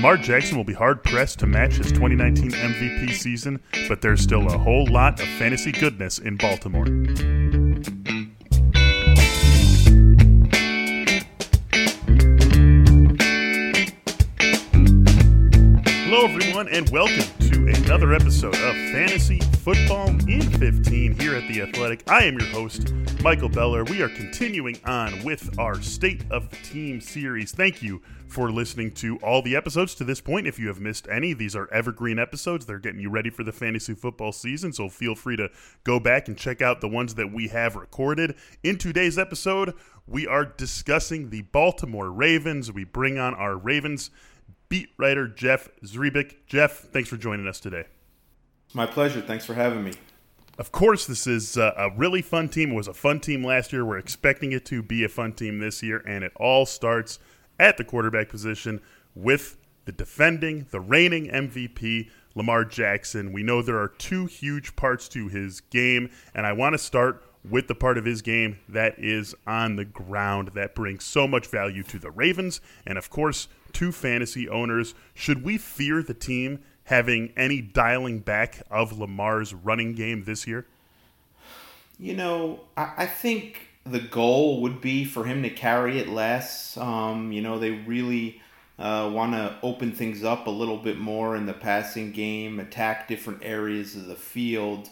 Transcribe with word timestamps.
Lamar 0.00 0.16
Jackson 0.16 0.56
will 0.56 0.64
be 0.64 0.72
hard 0.72 1.04
pressed 1.04 1.40
to 1.40 1.46
match 1.46 1.74
his 1.74 1.92
2019 1.92 2.52
MVP 2.52 3.12
season, 3.12 3.60
but 3.86 4.00
there's 4.00 4.22
still 4.22 4.46
a 4.46 4.56
whole 4.56 4.86
lot 4.86 5.20
of 5.20 5.28
fantasy 5.38 5.72
goodness 5.72 6.18
in 6.18 6.38
Baltimore. 6.38 6.86
Hello, 16.06 16.24
everyone, 16.24 16.68
and 16.68 16.88
welcome 16.88 17.26
to 17.50 17.66
another 17.84 18.14
episode 18.14 18.54
of 18.54 18.74
Fantasy 18.94 19.09
Football 19.60 20.08
in 20.26 20.40
15 20.40 21.20
here 21.20 21.34
at 21.34 21.46
The 21.46 21.60
Athletic. 21.60 22.10
I 22.10 22.24
am 22.24 22.38
your 22.38 22.48
host, 22.48 22.94
Michael 23.22 23.50
Beller. 23.50 23.84
We 23.84 24.00
are 24.00 24.08
continuing 24.08 24.80
on 24.86 25.22
with 25.22 25.58
our 25.58 25.82
State 25.82 26.24
of 26.30 26.48
the 26.48 26.56
Team 26.56 26.98
series. 26.98 27.52
Thank 27.52 27.82
you 27.82 28.00
for 28.26 28.50
listening 28.50 28.92
to 28.92 29.18
all 29.18 29.42
the 29.42 29.54
episodes 29.54 29.94
to 29.96 30.04
this 30.04 30.18
point. 30.18 30.46
If 30.46 30.58
you 30.58 30.68
have 30.68 30.80
missed 30.80 31.06
any, 31.10 31.34
these 31.34 31.54
are 31.54 31.70
evergreen 31.70 32.18
episodes. 32.18 32.64
They're 32.64 32.78
getting 32.78 33.00
you 33.00 33.10
ready 33.10 33.28
for 33.28 33.44
the 33.44 33.52
fantasy 33.52 33.92
football 33.92 34.32
season, 34.32 34.72
so 34.72 34.88
feel 34.88 35.14
free 35.14 35.36
to 35.36 35.50
go 35.84 36.00
back 36.00 36.26
and 36.26 36.38
check 36.38 36.62
out 36.62 36.80
the 36.80 36.88
ones 36.88 37.16
that 37.16 37.30
we 37.30 37.48
have 37.48 37.76
recorded. 37.76 38.36
In 38.62 38.78
today's 38.78 39.18
episode, 39.18 39.74
we 40.06 40.26
are 40.26 40.46
discussing 40.46 41.28
the 41.28 41.42
Baltimore 41.42 42.10
Ravens. 42.10 42.72
We 42.72 42.84
bring 42.84 43.18
on 43.18 43.34
our 43.34 43.58
Ravens 43.58 44.10
beat 44.70 44.88
writer 44.96 45.28
Jeff 45.28 45.68
Zrebiec. 45.84 46.46
Jeff, 46.46 46.78
thanks 46.78 47.10
for 47.10 47.18
joining 47.18 47.46
us 47.46 47.60
today. 47.60 47.84
My 48.72 48.86
pleasure. 48.86 49.20
Thanks 49.20 49.44
for 49.44 49.54
having 49.54 49.82
me. 49.82 49.94
Of 50.58 50.72
course, 50.72 51.06
this 51.06 51.26
is 51.26 51.56
uh, 51.56 51.72
a 51.76 51.90
really 51.96 52.22
fun 52.22 52.48
team. 52.48 52.72
It 52.72 52.74
was 52.74 52.88
a 52.88 52.94
fun 52.94 53.18
team 53.20 53.42
last 53.42 53.72
year. 53.72 53.84
We're 53.84 53.98
expecting 53.98 54.52
it 54.52 54.64
to 54.66 54.82
be 54.82 55.04
a 55.04 55.08
fun 55.08 55.32
team 55.32 55.58
this 55.58 55.82
year, 55.82 56.02
and 56.06 56.22
it 56.22 56.32
all 56.36 56.66
starts 56.66 57.18
at 57.58 57.78
the 57.78 57.84
quarterback 57.84 58.28
position 58.28 58.80
with 59.14 59.56
the 59.86 59.92
defending, 59.92 60.66
the 60.70 60.80
reigning 60.80 61.28
MVP, 61.28 62.10
Lamar 62.34 62.64
Jackson. 62.64 63.32
We 63.32 63.42
know 63.42 63.62
there 63.62 63.78
are 63.78 63.88
two 63.88 64.26
huge 64.26 64.76
parts 64.76 65.08
to 65.08 65.28
his 65.28 65.60
game, 65.60 66.10
and 66.34 66.46
I 66.46 66.52
want 66.52 66.74
to 66.74 66.78
start 66.78 67.24
with 67.48 67.68
the 67.68 67.74
part 67.74 67.96
of 67.96 68.04
his 68.04 68.20
game 68.20 68.58
that 68.68 68.98
is 68.98 69.34
on 69.46 69.76
the 69.76 69.84
ground 69.84 70.50
that 70.54 70.74
brings 70.74 71.04
so 71.04 71.26
much 71.26 71.46
value 71.46 71.82
to 71.84 71.98
the 71.98 72.10
Ravens 72.10 72.60
and, 72.86 72.98
of 72.98 73.08
course, 73.08 73.48
to 73.72 73.92
fantasy 73.92 74.48
owners. 74.48 74.94
Should 75.14 75.42
we 75.42 75.56
fear 75.56 76.02
the 76.02 76.14
team 76.14 76.60
having 76.90 77.32
any 77.36 77.60
dialing 77.60 78.18
back 78.18 78.62
of 78.68 78.98
Lamar's 78.98 79.54
running 79.54 79.94
game 79.94 80.24
this 80.24 80.46
year? 80.46 80.66
You 81.98 82.14
know, 82.14 82.60
I, 82.76 82.92
I 82.98 83.06
think 83.06 83.68
the 83.86 84.00
goal 84.00 84.60
would 84.62 84.80
be 84.80 85.04
for 85.04 85.24
him 85.24 85.42
to 85.44 85.50
carry 85.50 85.98
it 85.98 86.08
less. 86.08 86.76
Um, 86.76 87.32
you 87.32 87.42
know, 87.42 87.58
they 87.58 87.70
really 87.70 88.42
uh, 88.78 89.08
want 89.12 89.34
to 89.34 89.56
open 89.62 89.92
things 89.92 90.24
up 90.24 90.48
a 90.48 90.50
little 90.50 90.78
bit 90.78 90.98
more 90.98 91.36
in 91.36 91.46
the 91.46 91.52
passing 91.52 92.10
game, 92.10 92.58
attack 92.58 93.06
different 93.06 93.40
areas 93.42 93.94
of 93.94 94.06
the 94.06 94.16
field. 94.16 94.88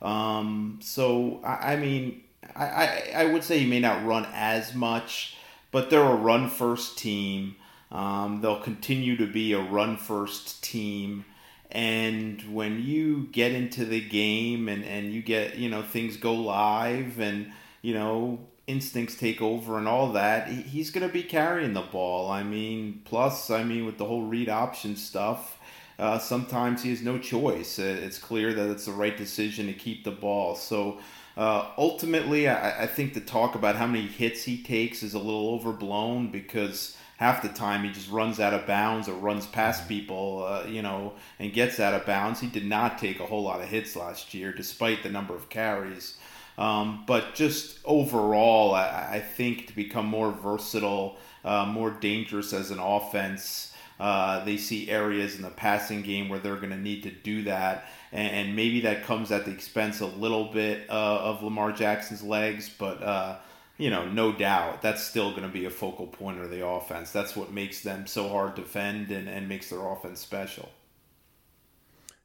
Um, 0.00 0.80
so, 0.82 1.40
I, 1.44 1.74
I 1.74 1.76
mean, 1.76 2.22
I, 2.56 2.64
I, 2.66 3.12
I 3.14 3.24
would 3.26 3.44
say 3.44 3.58
he 3.58 3.68
may 3.68 3.80
not 3.80 4.04
run 4.06 4.26
as 4.32 4.74
much, 4.74 5.36
but 5.70 5.90
they're 5.90 6.00
a 6.00 6.14
run 6.14 6.48
first 6.48 6.96
team. 6.96 7.56
Um, 7.90 8.40
they'll 8.40 8.60
continue 8.60 9.18
to 9.18 9.26
be 9.26 9.52
a 9.52 9.60
run 9.60 9.98
first 9.98 10.64
team. 10.64 11.26
And 11.72 12.54
when 12.54 12.82
you 12.82 13.28
get 13.32 13.52
into 13.52 13.86
the 13.86 14.00
game 14.00 14.68
and, 14.68 14.84
and 14.84 15.12
you 15.12 15.22
get, 15.22 15.56
you 15.56 15.70
know, 15.70 15.82
things 15.82 16.18
go 16.18 16.34
live 16.34 17.18
and, 17.18 17.50
you 17.80 17.94
know, 17.94 18.40
instincts 18.66 19.16
take 19.16 19.40
over 19.40 19.78
and 19.78 19.88
all 19.88 20.12
that, 20.12 20.48
he's 20.48 20.90
going 20.90 21.06
to 21.06 21.12
be 21.12 21.22
carrying 21.22 21.72
the 21.72 21.80
ball. 21.80 22.30
I 22.30 22.42
mean, 22.42 23.00
plus, 23.04 23.50
I 23.50 23.64
mean, 23.64 23.86
with 23.86 23.96
the 23.96 24.04
whole 24.04 24.24
read 24.24 24.50
option 24.50 24.96
stuff, 24.96 25.58
uh, 25.98 26.18
sometimes 26.18 26.82
he 26.82 26.90
has 26.90 27.00
no 27.00 27.18
choice. 27.18 27.78
Uh, 27.78 27.98
it's 28.02 28.18
clear 28.18 28.52
that 28.52 28.70
it's 28.70 28.84
the 28.84 28.92
right 28.92 29.16
decision 29.16 29.66
to 29.66 29.72
keep 29.72 30.04
the 30.04 30.10
ball. 30.10 30.54
So, 30.54 30.98
uh, 31.36 31.70
ultimately, 31.78 32.48
I, 32.48 32.82
I 32.82 32.86
think 32.86 33.14
the 33.14 33.20
talk 33.20 33.54
about 33.54 33.76
how 33.76 33.86
many 33.86 34.06
hits 34.06 34.42
he 34.42 34.62
takes 34.62 35.02
is 35.02 35.14
a 35.14 35.18
little 35.18 35.48
overblown 35.54 36.30
because 36.30 36.96
half 37.22 37.40
the 37.40 37.48
time 37.48 37.84
he 37.84 37.90
just 37.92 38.10
runs 38.10 38.40
out 38.40 38.52
of 38.52 38.66
bounds 38.66 39.08
or 39.08 39.12
runs 39.12 39.46
past 39.46 39.86
people, 39.86 40.44
uh, 40.44 40.66
you 40.68 40.82
know, 40.82 41.12
and 41.38 41.52
gets 41.52 41.78
out 41.78 41.94
of 41.94 42.04
bounds. 42.04 42.40
He 42.40 42.48
did 42.48 42.66
not 42.66 42.98
take 42.98 43.20
a 43.20 43.26
whole 43.26 43.44
lot 43.44 43.60
of 43.60 43.68
hits 43.68 43.94
last 43.94 44.34
year, 44.34 44.52
despite 44.52 45.04
the 45.04 45.08
number 45.08 45.32
of 45.32 45.48
carries. 45.48 46.18
Um, 46.58 47.04
but 47.06 47.36
just 47.36 47.78
overall, 47.84 48.74
I, 48.74 49.10
I, 49.12 49.20
think 49.20 49.68
to 49.68 49.74
become 49.76 50.04
more 50.04 50.32
versatile, 50.32 51.16
uh, 51.44 51.64
more 51.64 51.90
dangerous 51.92 52.52
as 52.52 52.72
an 52.72 52.80
offense, 52.80 53.72
uh, 54.00 54.44
they 54.44 54.56
see 54.56 54.90
areas 54.90 55.36
in 55.36 55.42
the 55.42 55.50
passing 55.50 56.02
game 56.02 56.28
where 56.28 56.40
they're 56.40 56.56
going 56.56 56.70
to 56.70 56.76
need 56.76 57.04
to 57.04 57.12
do 57.12 57.44
that. 57.44 57.86
And, 58.10 58.48
and, 58.48 58.56
maybe 58.56 58.80
that 58.80 59.04
comes 59.04 59.30
at 59.30 59.44
the 59.44 59.52
expense 59.52 60.00
a 60.00 60.06
little 60.06 60.46
bit 60.52 60.90
uh, 60.90 61.30
of 61.30 61.44
Lamar 61.44 61.70
Jackson's 61.70 62.22
legs, 62.22 62.68
but 62.68 63.00
uh, 63.00 63.36
you 63.82 63.90
know, 63.90 64.06
no 64.06 64.30
doubt 64.30 64.80
that's 64.80 65.02
still 65.02 65.30
going 65.30 65.42
to 65.42 65.48
be 65.48 65.64
a 65.64 65.70
focal 65.70 66.06
point 66.06 66.38
of 66.38 66.50
the 66.50 66.64
offense. 66.64 67.10
That's 67.10 67.34
what 67.34 67.52
makes 67.52 67.82
them 67.82 68.06
so 68.06 68.28
hard 68.28 68.54
to 68.54 68.62
defend 68.62 69.10
and, 69.10 69.28
and 69.28 69.48
makes 69.48 69.70
their 69.70 69.84
offense 69.84 70.20
special. 70.20 70.68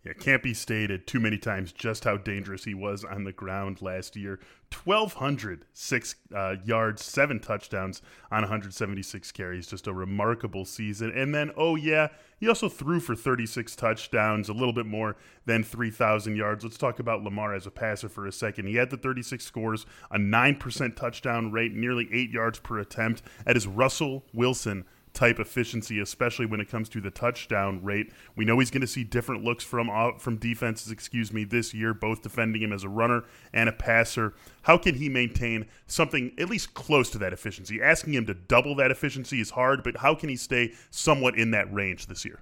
Yeah, 0.08 0.14
can't 0.14 0.42
be 0.42 0.54
stated 0.54 1.06
too 1.06 1.20
many 1.20 1.38
times 1.38 1.74
just 1.74 2.06
how 2.06 2.16
dangerous 2.16 2.64
he 2.64 2.74
was 2.74 3.04
on 3.04 3.26
the 3.26 3.34
ground 3.34 3.82
last 3.82 4.16
year. 4.16 4.40
1,206 4.86 6.16
uh, 6.34 6.56
yards, 6.64 7.04
seven 7.04 7.42
touchdowns 7.42 8.02
on 8.32 8.44
176 8.44 9.32
carries. 9.34 9.68
Just 9.68 9.86
a 9.86 9.94
remarkable 9.94 10.64
season. 10.64 11.12
And 11.12 11.36
then, 11.36 11.52
oh, 11.58 11.76
yeah, 11.76 12.08
he 12.40 12.48
also 12.48 12.70
threw 12.70 13.02
for 13.02 13.16
36 13.16 13.76
touchdowns, 13.76 14.48
a 14.48 14.54
little 14.54 14.72
bit 14.72 14.86
more 14.86 15.18
than 15.46 15.62
3,000 15.62 16.38
yards. 16.38 16.64
Let's 16.64 16.78
talk 16.78 17.00
about 17.00 17.24
Lamar 17.24 17.54
as 17.54 17.68
a 17.68 17.72
passer 17.72 18.08
for 18.08 18.26
a 18.26 18.32
second. 18.32 18.68
He 18.68 18.76
had 18.76 18.90
the 18.90 18.98
36 18.98 19.44
scores, 19.44 19.86
a 20.10 20.18
9% 20.18 20.96
touchdown 20.96 21.52
rate, 21.52 21.74
nearly 21.74 22.08
eight 22.14 22.30
yards 22.30 22.60
per 22.60 22.80
attempt. 22.80 23.24
At 23.46 23.58
his 23.58 23.68
Russell 23.68 24.24
Wilson 24.34 24.86
type 25.18 25.40
efficiency, 25.40 26.00
especially 26.00 26.46
when 26.46 26.62
it 26.62 26.70
comes 26.70 26.88
to 26.90 27.02
the 27.02 27.10
touchdown 27.10 27.84
rate. 27.84 28.14
We 28.36 28.46
know 28.46 28.60
he's 28.60 28.70
going 28.70 28.82
to 28.82 28.88
see 28.88 29.04
different 29.04 29.44
looks 29.44 29.64
from 29.64 29.90
uh, 29.90 30.20
from 30.20 30.38
defenses, 30.38 30.92
excuse 30.92 31.34
me, 31.34 31.44
this 31.44 31.74
year, 31.74 31.94
both 31.94 32.22
defending 32.22 32.62
him 32.62 32.72
as 32.72 32.84
a 32.84 32.90
runner 32.90 33.24
and 33.52 33.68
a 33.68 33.72
passer. 33.72 34.36
How 34.62 34.78
can 34.78 34.96
he 34.96 35.10
maintain 35.10 35.66
something 35.88 36.34
at 36.38 36.50
least 36.50 36.76
close 36.76 37.10
to 37.12 37.18
that 37.18 37.34
efficiency? 37.34 37.82
Asking 37.82 38.14
him 38.14 38.28
to 38.28 38.36
double 38.36 38.76
that 38.76 38.92
efficiency 38.92 39.42
is 39.42 39.50
hard, 39.50 39.84
but 39.84 39.98
how 39.98 40.14
can 40.14 40.30
he 40.30 40.36
stay 40.36 40.74
somewhat 40.92 41.36
in 41.36 41.50
that 41.52 41.74
range 41.74 42.06
this 42.06 42.24
year? 42.24 42.42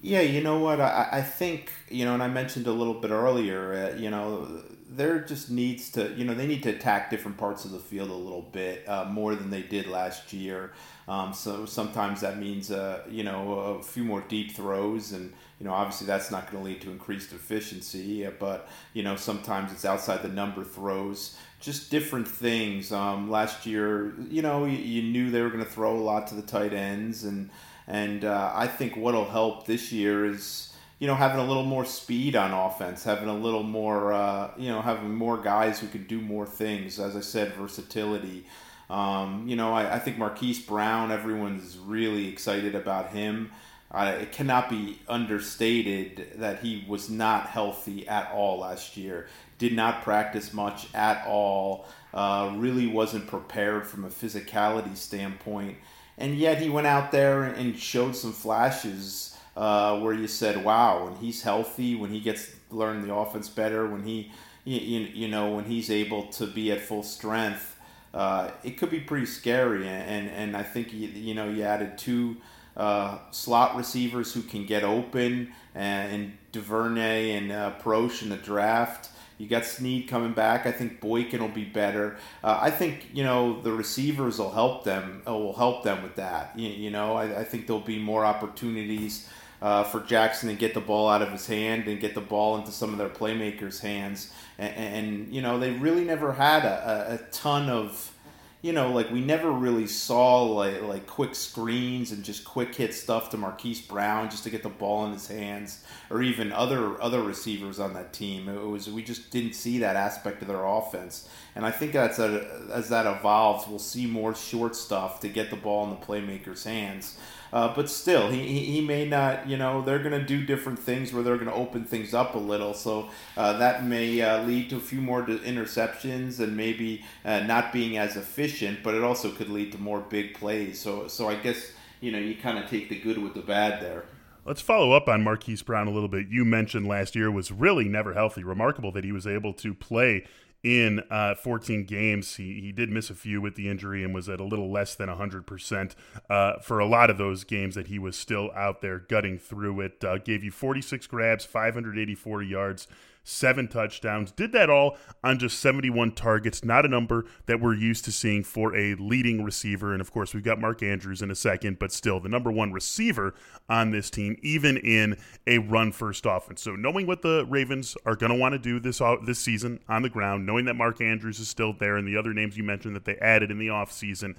Yeah, 0.00 0.20
you 0.20 0.42
know 0.42 0.60
what? 0.60 0.80
I, 0.80 1.08
I 1.10 1.22
think, 1.22 1.72
you 1.88 2.04
know, 2.04 2.14
and 2.14 2.22
I 2.22 2.28
mentioned 2.28 2.66
a 2.68 2.72
little 2.72 2.94
bit 2.94 3.10
earlier, 3.10 3.72
uh, 3.72 3.96
you 3.96 4.10
know, 4.10 4.62
there 4.88 5.18
just 5.20 5.50
needs 5.50 5.90
to, 5.92 6.12
you 6.14 6.24
know, 6.24 6.34
they 6.34 6.46
need 6.46 6.62
to 6.64 6.70
attack 6.70 7.10
different 7.10 7.36
parts 7.36 7.64
of 7.64 7.72
the 7.72 7.80
field 7.80 8.10
a 8.10 8.14
little 8.14 8.42
bit 8.42 8.88
uh, 8.88 9.06
more 9.06 9.34
than 9.34 9.50
they 9.50 9.62
did 9.62 9.86
last 9.88 10.32
year. 10.32 10.72
Um, 11.08 11.32
so 11.32 11.64
sometimes 11.64 12.20
that 12.20 12.38
means, 12.38 12.70
uh, 12.70 13.02
you 13.10 13.24
know, 13.24 13.78
a 13.80 13.82
few 13.82 14.04
more 14.04 14.20
deep 14.28 14.54
throws, 14.54 15.12
and 15.12 15.32
you 15.58 15.66
know, 15.66 15.72
obviously 15.72 16.06
that's 16.06 16.30
not 16.30 16.50
going 16.50 16.62
to 16.62 16.70
lead 16.70 16.82
to 16.82 16.90
increased 16.90 17.32
efficiency. 17.32 18.26
Uh, 18.26 18.32
but 18.38 18.68
you 18.92 19.02
know, 19.02 19.16
sometimes 19.16 19.72
it's 19.72 19.86
outside 19.86 20.22
the 20.22 20.28
number 20.28 20.62
throws, 20.64 21.38
just 21.60 21.90
different 21.90 22.28
things. 22.28 22.92
Um, 22.92 23.30
last 23.30 23.64
year, 23.64 24.12
you 24.28 24.42
know, 24.42 24.66
you, 24.66 24.76
you 24.76 25.02
knew 25.02 25.30
they 25.30 25.40
were 25.40 25.48
going 25.50 25.64
to 25.64 25.70
throw 25.70 25.96
a 25.96 25.98
lot 25.98 26.26
to 26.26 26.34
the 26.34 26.42
tight 26.42 26.74
ends, 26.74 27.24
and 27.24 27.48
and 27.86 28.26
uh, 28.26 28.52
I 28.54 28.66
think 28.66 28.94
what'll 28.94 29.30
help 29.30 29.66
this 29.66 29.90
year 29.90 30.26
is 30.26 30.68
you 30.98 31.06
know, 31.06 31.14
having 31.14 31.38
a 31.38 31.44
little 31.44 31.64
more 31.64 31.84
speed 31.84 32.34
on 32.34 32.52
offense, 32.52 33.04
having 33.04 33.28
a 33.28 33.34
little 33.34 33.62
more, 33.62 34.12
uh, 34.12 34.50
you 34.56 34.68
know, 34.68 34.82
having 34.82 35.14
more 35.14 35.38
guys 35.38 35.78
who 35.78 35.86
can 35.86 36.04
do 36.04 36.20
more 36.20 36.44
things. 36.44 36.98
As 36.98 37.14
I 37.14 37.20
said, 37.20 37.54
versatility. 37.54 38.46
Um, 38.90 39.46
you 39.46 39.56
know, 39.56 39.74
I, 39.74 39.96
I, 39.96 39.98
think 39.98 40.16
Marquise 40.16 40.60
Brown, 40.60 41.10
everyone's 41.10 41.76
really 41.76 42.28
excited 42.28 42.74
about 42.74 43.10
him. 43.10 43.50
Uh, 43.90 44.16
it 44.20 44.32
cannot 44.32 44.70
be 44.70 45.00
understated 45.08 46.28
that 46.36 46.60
he 46.60 46.84
was 46.88 47.10
not 47.10 47.48
healthy 47.48 48.08
at 48.08 48.30
all 48.32 48.60
last 48.60 48.96
year. 48.96 49.28
Did 49.58 49.74
not 49.74 50.02
practice 50.02 50.54
much 50.54 50.92
at 50.94 51.26
all. 51.26 51.86
Uh, 52.14 52.54
really 52.56 52.86
wasn't 52.86 53.26
prepared 53.26 53.86
from 53.86 54.04
a 54.04 54.08
physicality 54.08 54.96
standpoint. 54.96 55.76
And 56.16 56.36
yet 56.36 56.60
he 56.60 56.70
went 56.70 56.86
out 56.86 57.12
there 57.12 57.44
and 57.44 57.78
showed 57.78 58.16
some 58.16 58.32
flashes 58.32 59.36
uh, 59.56 59.98
where 60.00 60.14
you 60.14 60.28
said, 60.28 60.64
wow, 60.64 61.04
when 61.04 61.16
he's 61.16 61.42
healthy, 61.42 61.94
when 61.94 62.10
he 62.10 62.20
gets 62.20 62.50
learn 62.70 63.06
the 63.06 63.14
offense 63.14 63.48
better, 63.48 63.86
when 63.86 64.04
he, 64.04 64.30
you, 64.64 65.00
you 65.00 65.28
know, 65.28 65.52
when 65.52 65.64
he's 65.64 65.90
able 65.90 66.26
to 66.26 66.46
be 66.46 66.70
at 66.72 66.80
full 66.80 67.02
strength, 67.02 67.77
uh, 68.14 68.50
it 68.64 68.78
could 68.78 68.90
be 68.90 69.00
pretty 69.00 69.26
scary. 69.26 69.86
And, 69.86 70.28
and 70.30 70.56
I 70.56 70.62
think, 70.62 70.92
you, 70.92 71.08
you 71.08 71.34
know, 71.34 71.48
you 71.48 71.62
added 71.62 71.98
two 71.98 72.36
uh, 72.78 73.18
slot 73.32 73.76
receivers 73.76 74.32
who 74.32 74.42
can 74.42 74.64
get 74.64 74.84
open, 74.84 75.52
and, 75.74 76.12
and 76.12 76.38
Duvernay 76.52 77.32
and 77.32 77.52
uh, 77.52 77.72
Proche 77.80 78.22
in 78.22 78.28
the 78.30 78.36
draft 78.36 79.10
You 79.36 79.48
got 79.48 79.64
Snead 79.64 80.08
coming 80.08 80.32
back. 80.32 80.64
I 80.64 80.72
think 80.72 81.00
Boykin 81.00 81.40
will 81.40 81.48
be 81.48 81.64
better. 81.64 82.16
Uh, 82.42 82.58
I 82.60 82.70
think 82.70 83.08
you 83.12 83.24
know 83.24 83.60
the 83.60 83.72
receivers 83.72 84.38
will 84.38 84.52
help 84.52 84.84
them. 84.84 85.22
Uh, 85.26 85.32
will 85.32 85.56
help 85.56 85.82
them 85.82 86.02
with 86.02 86.14
that. 86.16 86.52
You, 86.56 86.68
you 86.68 86.90
know, 86.90 87.14
I, 87.14 87.40
I, 87.40 87.44
think 87.44 87.66
there'll 87.66 87.82
be 87.82 87.98
more 87.98 88.24
opportunities 88.24 89.28
uh, 89.60 89.84
for 89.84 90.00
Jackson 90.00 90.48
to 90.48 90.54
get 90.54 90.74
the 90.74 90.80
ball 90.80 91.08
out 91.08 91.22
of 91.22 91.30
his 91.30 91.46
hand 91.46 91.88
and 91.88 92.00
get 92.00 92.14
the 92.14 92.20
ball 92.20 92.56
into 92.56 92.70
some 92.70 92.92
of 92.92 92.98
their 92.98 93.08
playmakers' 93.08 93.80
hands. 93.80 94.32
And, 94.58 94.76
and 94.76 95.34
you 95.34 95.42
know, 95.42 95.58
they 95.58 95.70
really 95.70 96.04
never 96.04 96.32
had 96.32 96.64
a, 96.64 97.10
a, 97.10 97.14
a 97.14 97.18
ton 97.30 97.68
of 97.68 98.12
you 98.60 98.72
know, 98.72 98.90
like 98.90 99.10
we 99.12 99.20
never 99.20 99.50
really 99.52 99.86
saw 99.86 100.42
like 100.42 100.82
like 100.82 101.06
quick 101.06 101.34
screens 101.36 102.10
and 102.10 102.24
just 102.24 102.44
quick 102.44 102.74
hit 102.74 102.92
stuff 102.92 103.30
to 103.30 103.36
Marquise 103.36 103.80
Brown 103.80 104.30
just 104.30 104.42
to 104.44 104.50
get 104.50 104.64
the 104.64 104.68
ball 104.68 105.06
in 105.06 105.12
his 105.12 105.28
hands, 105.28 105.84
or 106.10 106.22
even 106.22 106.52
other 106.52 107.00
other 107.00 107.22
receivers 107.22 107.78
on 107.78 107.94
that 107.94 108.12
team. 108.12 108.48
It 108.48 108.60
was 108.60 108.90
we 108.90 109.02
just 109.02 109.30
didn't 109.30 109.52
see 109.52 109.78
that 109.78 109.94
aspect 109.94 110.42
of 110.42 110.48
their 110.48 110.64
offense, 110.64 111.28
and 111.58 111.66
I 111.66 111.72
think 111.72 111.90
that's 111.90 112.20
a, 112.20 112.46
as 112.72 112.88
that 112.90 113.04
evolves, 113.04 113.66
we'll 113.66 113.80
see 113.80 114.06
more 114.06 114.32
short 114.32 114.76
stuff 114.76 115.18
to 115.22 115.28
get 115.28 115.50
the 115.50 115.56
ball 115.56 115.82
in 115.82 115.90
the 115.90 115.96
playmakers' 115.96 116.62
hands. 116.62 117.18
Uh, 117.52 117.74
but 117.74 117.90
still, 117.90 118.30
he, 118.30 118.60
he 118.60 118.80
may 118.80 119.08
not, 119.08 119.48
you 119.48 119.56
know, 119.56 119.82
they're 119.82 119.98
going 119.98 120.12
to 120.12 120.24
do 120.24 120.46
different 120.46 120.78
things 120.78 121.12
where 121.12 121.24
they're 121.24 121.34
going 121.34 121.48
to 121.48 121.52
open 121.52 121.84
things 121.84 122.14
up 122.14 122.36
a 122.36 122.38
little. 122.38 122.74
So 122.74 123.10
uh, 123.36 123.58
that 123.58 123.84
may 123.84 124.20
uh, 124.20 124.44
lead 124.44 124.70
to 124.70 124.76
a 124.76 124.80
few 124.80 125.00
more 125.00 125.24
interceptions 125.24 126.38
and 126.38 126.56
maybe 126.56 127.04
uh, 127.24 127.40
not 127.40 127.72
being 127.72 127.98
as 127.98 128.16
efficient, 128.16 128.84
but 128.84 128.94
it 128.94 129.02
also 129.02 129.32
could 129.32 129.48
lead 129.48 129.72
to 129.72 129.78
more 129.78 129.98
big 129.98 130.34
plays. 130.34 130.80
So, 130.80 131.08
so 131.08 131.28
I 131.28 131.34
guess, 131.34 131.72
you 132.00 132.12
know, 132.12 132.18
you 132.18 132.36
kind 132.36 132.58
of 132.58 132.70
take 132.70 132.88
the 132.88 133.00
good 133.00 133.18
with 133.18 133.34
the 133.34 133.42
bad 133.42 133.82
there. 133.82 134.04
Let's 134.44 134.60
follow 134.60 134.92
up 134.92 135.08
on 135.08 135.24
Marquise 135.24 135.62
Brown 135.62 135.88
a 135.88 135.90
little 135.90 136.08
bit. 136.08 136.28
You 136.28 136.44
mentioned 136.44 136.86
last 136.86 137.16
year 137.16 137.32
was 137.32 137.50
really 137.50 137.88
never 137.88 138.14
healthy. 138.14 138.44
Remarkable 138.44 138.92
that 138.92 139.02
he 139.02 139.10
was 139.10 139.26
able 139.26 139.52
to 139.54 139.74
play 139.74 140.24
in 140.62 141.02
uh, 141.10 141.34
14 141.34 141.84
games. 141.84 142.36
He, 142.36 142.60
he 142.60 142.72
did 142.72 142.90
miss 142.90 143.10
a 143.10 143.14
few 143.14 143.40
with 143.40 143.54
the 143.54 143.68
injury 143.68 144.02
and 144.02 144.14
was 144.14 144.28
at 144.28 144.40
a 144.40 144.44
little 144.44 144.70
less 144.70 144.94
than 144.94 145.08
100% 145.08 145.94
uh, 146.28 146.58
for 146.60 146.78
a 146.78 146.86
lot 146.86 147.10
of 147.10 147.18
those 147.18 147.44
games 147.44 147.74
that 147.74 147.86
he 147.86 147.98
was 147.98 148.16
still 148.16 148.50
out 148.54 148.80
there 148.80 148.98
gutting 148.98 149.38
through 149.38 149.80
it. 149.80 150.02
Uh, 150.04 150.18
gave 150.18 150.42
you 150.42 150.50
46 150.50 151.06
grabs, 151.06 151.44
584 151.44 152.42
yards, 152.42 152.88
seven 153.28 153.68
touchdowns. 153.68 154.32
Did 154.32 154.52
that 154.52 154.70
all 154.70 154.96
on 155.22 155.38
just 155.38 155.60
71 155.60 156.12
targets, 156.12 156.64
not 156.64 156.84
a 156.84 156.88
number 156.88 157.26
that 157.46 157.60
we're 157.60 157.74
used 157.74 158.04
to 158.06 158.12
seeing 158.12 158.42
for 158.42 158.74
a 158.74 158.94
leading 158.94 159.44
receiver. 159.44 159.92
And 159.92 160.00
of 160.00 160.10
course, 160.10 160.34
we've 160.34 160.42
got 160.42 160.60
Mark 160.60 160.82
Andrews 160.82 161.20
in 161.20 161.30
a 161.30 161.34
second, 161.34 161.78
but 161.78 161.92
still 161.92 162.20
the 162.20 162.28
number 162.28 162.50
one 162.50 162.72
receiver 162.72 163.34
on 163.68 163.90
this 163.90 164.10
team, 164.10 164.36
even 164.42 164.76
in 164.78 165.16
a 165.46 165.58
run 165.58 165.92
first 165.92 166.24
offense. 166.26 166.62
So 166.62 166.74
knowing 166.74 167.06
what 167.06 167.22
the 167.22 167.46
Ravens 167.48 167.96
are 168.06 168.16
going 168.16 168.32
to 168.32 168.38
want 168.38 168.54
to 168.54 168.58
do 168.58 168.80
this 168.80 169.00
this 169.26 169.38
season 169.38 169.80
on 169.88 170.02
the 170.02 170.08
ground, 170.08 170.46
knowing 170.46 170.64
that 170.64 170.74
Mark 170.74 171.00
Andrews 171.00 171.38
is 171.38 171.48
still 171.48 171.72
there 171.72 171.96
and 171.96 172.08
the 172.08 172.16
other 172.16 172.32
names 172.32 172.56
you 172.56 172.64
mentioned 172.64 172.96
that 172.96 173.04
they 173.04 173.16
added 173.18 173.50
in 173.50 173.58
the 173.58 173.68
offseason, 173.68 174.36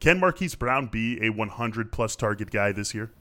can 0.00 0.18
Marquise 0.18 0.54
Brown 0.54 0.86
be 0.86 1.22
a 1.22 1.28
100 1.30 1.92
plus 1.92 2.16
target 2.16 2.50
guy 2.50 2.72
this 2.72 2.94
year? 2.94 3.12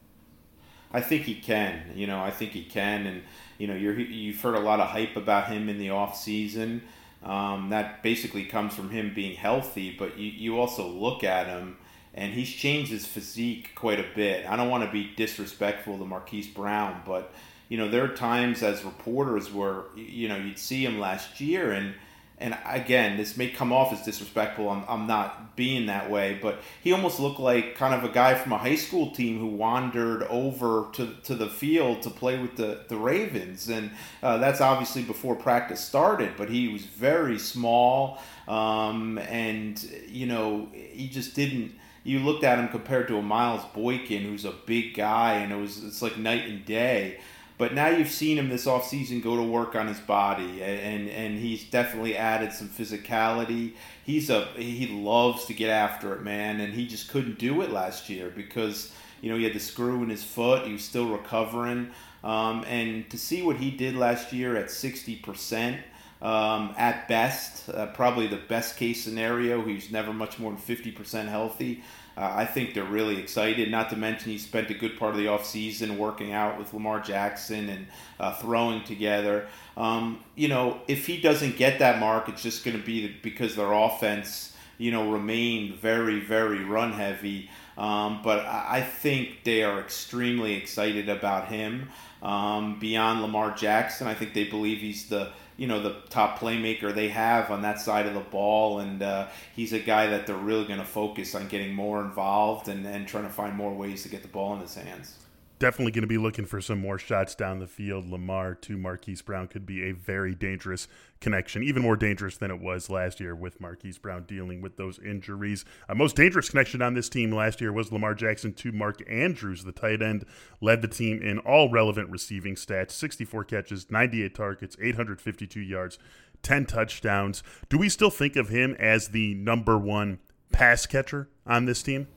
I 0.92 1.02
think 1.02 1.24
he 1.24 1.36
can. 1.36 1.92
You 1.96 2.08
know, 2.08 2.20
I 2.22 2.32
think 2.32 2.52
he 2.52 2.64
can, 2.64 3.06
and 3.06 3.24
you 3.58 3.68
know, 3.68 3.76
you 3.76 3.92
you've 3.92 4.42
heard 4.42 4.56
a 4.56 4.60
lot 4.60 4.80
of 4.80 4.88
hype 4.88 5.16
about 5.16 5.48
him 5.48 5.70
in 5.70 5.78
the 5.78 5.92
off 5.92 6.18
season. 6.18 6.82
Um, 7.24 7.70
that 7.70 8.02
basically 8.02 8.46
comes 8.46 8.74
from 8.74 8.90
him 8.90 9.14
being 9.14 9.36
healthy, 9.36 9.96
but 9.98 10.18
you, 10.18 10.32
you 10.32 10.60
also 10.60 10.88
look 10.88 11.24
at 11.24 11.48
him 11.48 11.76
and 12.14 12.34
he's 12.34 12.50
changed 12.50 12.92
his 12.92 13.06
physique 13.06 13.72
quite 13.76 14.00
a 14.00 14.06
bit. 14.16 14.50
I 14.50 14.56
don't 14.56 14.70
want 14.70 14.84
to 14.86 14.92
be 14.92 15.12
disrespectful 15.16 15.98
to 15.98 16.06
Marquise 16.06 16.48
Brown, 16.48 17.02
but 17.06 17.34
you 17.68 17.78
know, 17.78 17.88
there 17.88 18.04
are 18.04 18.16
times 18.16 18.64
as 18.64 18.84
reporters 18.84 19.52
where 19.52 19.84
you 19.96 20.28
know 20.28 20.38
you'd 20.38 20.58
see 20.58 20.84
him 20.84 21.00
last 21.00 21.40
year 21.40 21.72
and 21.72 21.94
and 22.40 22.58
again, 22.66 23.18
this 23.18 23.36
may 23.36 23.50
come 23.50 23.74
off 23.74 23.92
as 23.92 24.02
disrespectful. 24.02 24.70
I'm, 24.70 24.84
I'm 24.88 25.08
not 25.08 25.58
being 25.58 25.88
that 25.88 26.10
way, 26.10 26.40
but 26.42 26.60
he 26.82 26.94
almost 26.94 27.20
looked 27.20 27.40
like 27.40 27.76
kind 27.76 27.94
of 27.94 28.10
a 28.10 28.14
guy 28.14 28.34
from 28.36 28.54
a 28.54 28.58
high 28.58 28.76
school 28.76 29.12
team 29.12 29.40
who 29.40 29.48
wandered 29.48 30.24
over 30.24 30.88
to, 30.94 31.14
to 31.24 31.36
the 31.36 31.48
field 31.48 32.02
to 32.04 32.10
play 32.10 32.40
with 32.40 32.56
the, 32.56 32.86
the 32.88 32.96
Ravens. 32.96 33.68
And 33.68 33.92
uh, 34.24 34.38
that's 34.38 34.62
obviously 34.62 35.04
before 35.04 35.36
practice 35.36 35.82
started, 35.82 36.32
but 36.38 36.50
he 36.50 36.70
was 36.70 36.86
very 36.86 37.38
small. 37.38 38.22
Um, 38.48 39.18
and, 39.18 39.84
you 40.08 40.26
know, 40.26 40.70
he 40.74 41.10
just 41.10 41.36
didn't. 41.36 41.76
You 42.06 42.20
looked 42.20 42.46
at 42.46 42.58
him 42.58 42.70
compared 42.70 43.10
to 43.10 43.18
a 43.18 43.22
Miles 43.22 43.64
Boykin, 43.74 44.24
who's 44.24 44.46
a 44.46 44.54
big 44.66 44.96
guy, 44.96 45.34
and 45.34 45.52
it 45.52 45.58
was 45.58 45.84
it's 45.84 46.02
like 46.02 46.18
night 46.18 46.48
and 46.48 46.66
day. 46.66 47.20
But 47.60 47.74
now 47.74 47.90
you've 47.90 48.10
seen 48.10 48.38
him 48.38 48.48
this 48.48 48.66
offseason 48.66 49.22
go 49.22 49.36
to 49.36 49.44
work 49.44 49.76
on 49.76 49.88
his 49.88 50.00
body, 50.00 50.64
and, 50.64 51.10
and 51.10 51.38
he's 51.38 51.66
definitely 51.66 52.16
added 52.16 52.54
some 52.54 52.70
physicality. 52.70 53.74
He's 54.06 54.30
a 54.30 54.46
he 54.56 54.88
loves 54.88 55.44
to 55.48 55.54
get 55.54 55.70
after 55.70 56.14
it, 56.14 56.22
man, 56.22 56.62
and 56.62 56.74
he 56.74 56.88
just 56.88 57.10
couldn't 57.10 57.38
do 57.38 57.62
it 57.62 57.70
last 57.70 58.10
year 58.10 58.32
because 58.34 58.94
you 59.22 59.30
know 59.30 59.38
he 59.38 59.44
had 59.44 59.54
the 59.54 59.60
screw 59.60 60.02
in 60.04 60.10
his 60.10 60.24
foot. 60.24 60.68
He 60.68 60.72
was 60.72 60.86
still 60.86 61.10
recovering, 61.10 61.92
um, 62.24 62.64
and 62.66 63.10
to 63.10 63.18
see 63.18 63.42
what 63.42 63.58
he 63.58 63.72
did 63.72 63.94
last 63.94 64.32
year 64.32 64.56
at 64.56 64.72
sixty 64.72 65.18
percent. 65.18 65.82
Um, 66.22 66.76
at 66.78 67.08
best, 67.08 67.70
uh, 67.70 67.88
probably 67.88 68.28
the 68.28 68.42
best 68.50 68.76
case 68.76 69.02
scenario. 69.04 69.64
He's 69.64 69.90
never 69.90 70.12
much 70.12 70.38
more 70.38 70.52
than 70.52 70.60
50% 70.60 71.30
healthy. 71.30 71.82
Uh, 72.20 72.34
I 72.36 72.46
think 72.46 72.74
they're 72.74 72.84
really 72.84 73.18
excited. 73.18 73.72
Not 73.72 73.90
to 73.92 73.96
mention, 73.96 74.32
he 74.32 74.38
spent 74.38 74.70
a 74.70 74.74
good 74.74 75.00
part 75.00 75.12
of 75.12 75.18
the 75.18 75.28
offseason 75.28 75.96
working 75.98 76.34
out 76.34 76.60
with 76.60 76.74
Lamar 76.74 77.00
Jackson 77.00 77.70
and 77.70 77.88
uh, 78.20 78.34
throwing 78.34 78.84
together. 78.84 79.48
Um, 79.78 80.22
you 80.36 80.50
know, 80.50 80.82
if 80.90 81.08
he 81.08 81.22
doesn't 81.22 81.56
get 81.56 81.80
that 81.80 82.00
mark, 82.00 82.28
it's 82.28 82.44
just 82.44 82.66
going 82.66 82.78
to 82.78 82.84
be 82.84 83.08
because 83.08 83.56
their 83.56 83.72
offense, 83.72 84.54
you 84.78 84.92
know, 84.92 85.10
remained 85.10 85.76
very, 85.76 86.20
very 86.20 86.66
run 86.66 86.92
heavy. 86.92 87.50
Um, 87.78 88.20
but 88.22 88.46
I 88.46 88.82
think 88.82 89.46
they 89.46 89.64
are 89.64 89.80
extremely 89.80 90.56
excited 90.56 91.08
about 91.08 91.48
him. 91.48 91.88
Um, 92.22 92.80
beyond 92.80 93.22
Lamar 93.22 93.56
Jackson, 93.56 94.08
I 94.08 94.14
think 94.14 94.34
they 94.34 94.44
believe 94.44 94.80
he's 94.80 95.08
the 95.08 95.32
you 95.60 95.68
know 95.68 95.82
the 95.82 95.96
top 96.10 96.40
playmaker 96.40 96.94
they 96.94 97.10
have 97.10 97.52
on 97.52 97.62
that 97.64 97.80
side 97.80 98.06
of 98.06 98.14
the 98.14 98.20
ball, 98.22 98.80
and 98.80 99.04
uh, 99.04 99.28
he's 99.56 99.74
a 99.74 99.80
guy 99.80 100.08
that 100.08 100.26
they're 100.26 100.36
really 100.36 100.66
going 100.66 100.80
to 100.80 100.86
focus 100.86 101.36
on 101.36 101.48
getting 101.48 101.74
more 101.74 102.02
involved 102.02 102.70
and, 102.70 102.86
and 102.86 103.08
trying 103.08 103.26
to 103.26 103.30
find 103.30 103.56
more 103.56 103.74
ways 103.74 104.04
to 104.04 104.10
get 104.10 104.22
the 104.22 104.28
ball 104.28 104.56
in 104.56 104.62
his 104.62 104.76
hands 104.76 105.16
definitely 105.60 105.92
going 105.92 106.04
to 106.04 106.08
be 106.08 106.18
looking 106.18 106.46
for 106.46 106.62
some 106.62 106.80
more 106.80 106.98
shots 106.98 107.36
down 107.36 107.60
the 107.60 107.68
field. 107.68 108.10
Lamar 108.10 108.56
to 108.56 108.78
Marquise 108.78 109.22
Brown 109.22 109.48
could 109.48 109.66
be 109.66 109.84
a 109.84 109.92
very 109.92 110.34
dangerous 110.34 110.88
connection, 111.20 111.62
even 111.64 111.84
more 111.84 111.98
dangerous 111.98 112.38
than 112.38 112.50
it 112.50 112.60
was 112.60 112.90
last 112.90 113.20
year 113.20 113.36
with 113.36 113.60
Marquise 113.60 113.98
Brown 113.98 114.24
dealing 114.24 114.62
with 114.62 114.78
those 114.78 114.98
injuries. 115.00 115.66
A 115.90 115.96
most 115.96 116.16
dangerous 116.16 116.50
connection 116.50 116.82
on 116.82 116.94
this 116.94 117.10
team 117.10 117.32
last 117.32 117.60
year 117.60 117.74
was 117.74 117.92
Lamar 117.92 118.16
Jackson 118.16 118.54
to 118.54 118.72
Mark 118.72 119.04
Andrews. 119.10 119.66
The 119.66 119.72
tight 119.74 120.02
end 120.02 120.26
led 120.62 120.82
the 120.82 120.88
team 120.88 121.22
in 121.22 121.40
all 121.40 121.70
relevant 121.70 122.10
receiving 122.10 122.56
stats 122.56 122.92
64 122.92 123.44
catches, 123.44 123.92
98 123.92 124.34
targets, 124.34 124.78
852 124.82 125.60
yards, 125.60 126.00
10 126.42 126.66
touchdowns. 126.66 127.44
Do 127.68 127.78
we 127.78 127.90
still 127.90 128.10
think 128.10 128.36
of 128.38 128.50
him 128.50 128.76
as 128.80 129.10
the 129.10 129.36
number 129.36 129.78
one 129.78 130.20
pass 130.52 130.86
catcher 130.86 131.28
on 131.46 131.66
this 131.66 131.84
team? 131.84 132.08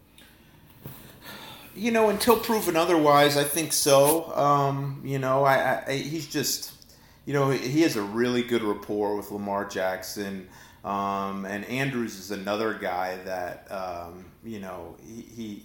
You 1.74 1.90
know, 1.90 2.10
until 2.10 2.36
proven 2.36 2.76
otherwise, 2.76 3.36
I 3.36 3.44
think 3.44 3.72
so. 3.72 4.34
Um, 4.36 5.00
you 5.04 5.18
know, 5.18 5.44
I, 5.44 5.82
I, 5.86 5.92
he's 5.94 6.26
just, 6.26 6.72
you 7.24 7.32
know, 7.32 7.50
he 7.50 7.80
has 7.82 7.96
a 7.96 8.02
really 8.02 8.42
good 8.42 8.62
rapport 8.62 9.16
with 9.16 9.30
Lamar 9.30 9.66
Jackson. 9.66 10.48
Um, 10.84 11.44
and 11.44 11.64
Andrews 11.66 12.18
is 12.18 12.30
another 12.30 12.74
guy 12.74 13.16
that, 13.24 13.70
um, 13.70 14.26
you 14.44 14.60
know, 14.60 14.96
he, 15.06 15.22
he, 15.22 15.62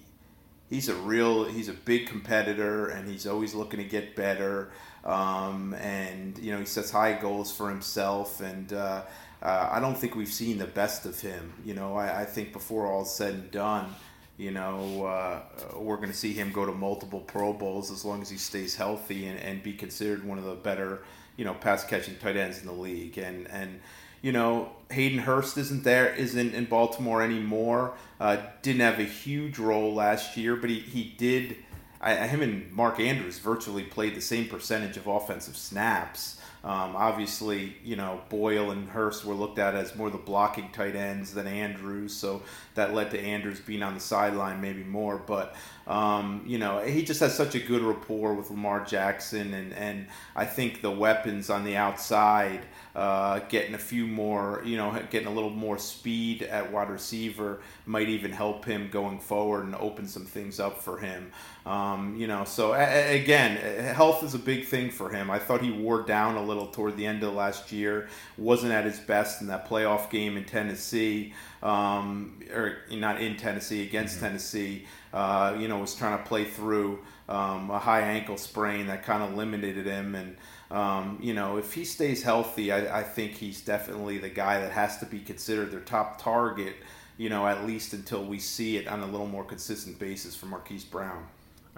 he's 0.69 0.89
a 0.89 0.95
real, 0.95 1.43
he's 1.43 1.69
a 1.69 1.73
big 1.73 2.07
competitor 2.07 2.87
and 2.87 3.09
he's 3.09 3.27
always 3.27 3.53
looking 3.53 3.79
to 3.79 3.85
get 3.85 4.15
better. 4.15 4.71
Um, 5.03 5.73
and, 5.73 6.37
you 6.37 6.51
know, 6.51 6.59
he 6.59 6.65
sets 6.65 6.91
high 6.91 7.19
goals 7.19 7.51
for 7.51 7.69
himself. 7.69 8.39
And, 8.41 8.71
uh, 8.71 9.01
uh, 9.41 9.69
I 9.71 9.79
don't 9.79 9.97
think 9.97 10.15
we've 10.15 10.27
seen 10.27 10.57
the 10.57 10.65
best 10.65 11.05
of 11.05 11.19
him. 11.19 11.53
You 11.63 11.73
know, 11.73 11.95
I, 11.95 12.21
I 12.21 12.25
think 12.25 12.53
before 12.53 12.87
all's 12.87 13.15
said 13.15 13.33
and 13.33 13.51
done, 13.51 13.93
you 14.37 14.51
know, 14.51 15.05
uh, 15.05 15.41
we're 15.75 15.97
going 15.97 16.11
to 16.11 16.17
see 16.17 16.31
him 16.33 16.51
go 16.51 16.65
to 16.65 16.71
multiple 16.71 17.19
Pro 17.21 17.53
Bowls 17.53 17.91
as 17.91 18.05
long 18.05 18.21
as 18.21 18.29
he 18.29 18.37
stays 18.37 18.75
healthy 18.75 19.25
and, 19.25 19.39
and 19.39 19.63
be 19.63 19.73
considered 19.73 20.23
one 20.23 20.37
of 20.37 20.43
the 20.43 20.53
better, 20.53 21.03
you 21.37 21.45
know, 21.45 21.55
pass 21.55 21.83
catching 21.83 22.15
tight 22.17 22.37
ends 22.37 22.59
in 22.59 22.67
the 22.67 22.73
league. 22.73 23.17
And 23.17 23.49
and 23.49 23.79
you 24.21 24.31
know, 24.31 24.71
Hayden 24.91 25.19
Hurst 25.19 25.57
isn't 25.57 25.83
there, 25.83 26.13
isn't 26.13 26.53
in 26.53 26.65
Baltimore 26.65 27.21
anymore. 27.21 27.93
Uh, 28.19 28.37
didn't 28.61 28.81
have 28.81 28.99
a 28.99 29.03
huge 29.03 29.57
role 29.57 29.93
last 29.93 30.37
year, 30.37 30.55
but 30.55 30.69
he 30.69 30.79
he 30.79 31.15
did. 31.17 31.55
I, 31.99 32.27
him 32.27 32.41
and 32.41 32.71
Mark 32.71 32.99
Andrews 32.99 33.39
virtually 33.39 33.83
played 33.83 34.15
the 34.15 34.21
same 34.21 34.47
percentage 34.47 34.97
of 34.97 35.07
offensive 35.07 35.57
snaps. 35.57 36.39
Um, 36.63 36.95
obviously, 36.97 37.77
you 37.83 37.95
know, 37.95 38.21
Boyle 38.29 38.71
and 38.71 38.89
Hurst 38.89 39.23
were 39.23 39.35
looked 39.35 39.57
at 39.57 39.73
as 39.73 39.95
more 39.95 40.09
the 40.09 40.17
blocking 40.17 40.69
tight 40.71 40.95
ends 40.95 41.33
than 41.33 41.47
Andrews, 41.47 42.13
so 42.13 42.41
that 42.75 42.93
led 42.93 43.11
to 43.11 43.19
Andrews 43.19 43.61
being 43.61 43.83
on 43.83 43.93
the 43.93 43.99
sideline 43.99 44.59
maybe 44.59 44.83
more. 44.83 45.17
But, 45.17 45.55
um, 45.85 46.43
you 46.45 46.57
know, 46.57 46.83
he 46.83 47.03
just 47.03 47.21
has 47.21 47.35
such 47.35 47.55
a 47.55 47.59
good 47.59 47.83
rapport 47.83 48.33
with 48.33 48.49
Lamar 48.49 48.83
Jackson, 48.83 49.53
and, 49.53 49.71
and 49.73 50.07
I 50.35 50.45
think 50.45 50.81
the 50.81 50.91
weapons 50.91 51.49
on 51.49 51.63
the 51.63 51.77
outside, 51.77 52.65
uh, 52.97 53.37
getting 53.47 53.75
a 53.75 53.77
few 53.77 54.07
more, 54.07 54.63
you 54.65 54.75
know, 54.75 54.99
getting 55.11 55.27
a 55.27 55.31
little 55.31 55.51
more 55.51 55.77
speed 55.77 56.41
at 56.41 56.71
wide 56.71 56.89
receiver 56.89 57.61
might 57.85 58.09
even 58.09 58.31
help 58.31 58.65
him 58.65 58.89
going 58.89 59.19
forward 59.19 59.65
and 59.65 59.75
open 59.75 60.07
some 60.07 60.25
things 60.25 60.59
up 60.59 60.81
for 60.81 60.97
him. 60.97 61.31
Um, 61.67 62.15
you 62.17 62.25
know, 62.25 62.43
so 62.43 62.73
a- 62.73 63.21
again, 63.21 63.57
health 63.93 64.23
is 64.23 64.33
a 64.33 64.39
big 64.39 64.65
thing 64.65 64.89
for 64.89 65.11
him. 65.11 65.29
I 65.29 65.37
thought 65.37 65.61
he 65.61 65.69
wore 65.69 66.01
down 66.01 66.37
a 66.37 66.43
little 66.43 66.65
toward 66.65 66.97
the 66.97 67.05
end 67.05 67.21
of 67.21 67.35
last 67.35 67.71
year. 67.71 68.07
wasn't 68.35 68.71
at 68.71 68.85
his 68.85 68.99
best 68.99 69.41
in 69.41 69.47
that 69.47 69.69
playoff 69.69 70.09
game 70.09 70.35
in 70.35 70.45
Tennessee, 70.45 71.35
um, 71.61 72.39
or 72.51 72.77
not 72.89 73.21
in 73.21 73.37
Tennessee 73.37 73.83
against 73.83 74.15
mm-hmm. 74.15 74.25
Tennessee. 74.25 74.87
Uh, 75.13 75.55
you 75.59 75.67
know, 75.67 75.77
was 75.77 75.93
trying 75.93 76.17
to 76.17 76.23
play 76.23 76.45
through 76.45 76.97
um, 77.29 77.69
a 77.69 77.77
high 77.77 78.01
ankle 78.01 78.37
sprain 78.37 78.87
that 78.87 79.03
kind 79.03 79.21
of 79.21 79.35
limited 79.35 79.85
him 79.85 80.15
and. 80.15 80.35
Um, 80.69 81.17
you 81.21 81.33
know, 81.33 81.57
if 81.57 81.73
he 81.73 81.85
stays 81.85 82.23
healthy, 82.23 82.71
I, 82.71 82.99
I, 82.99 83.03
think 83.03 83.33
he's 83.33 83.61
definitely 83.61 84.17
the 84.17 84.29
guy 84.29 84.59
that 84.59 84.71
has 84.73 84.97
to 84.97 85.05
be 85.05 85.19
considered 85.19 85.71
their 85.71 85.79
top 85.79 86.21
target, 86.21 86.75
you 87.17 87.29
know, 87.29 87.47
at 87.47 87.65
least 87.65 87.93
until 87.93 88.25
we 88.25 88.37
see 88.37 88.75
it 88.75 88.85
on 88.85 88.99
a 88.99 89.05
little 89.05 89.27
more 89.27 89.45
consistent 89.45 89.97
basis 89.97 90.35
for 90.35 90.47
Marquise 90.47 90.83
Brown. 90.83 91.25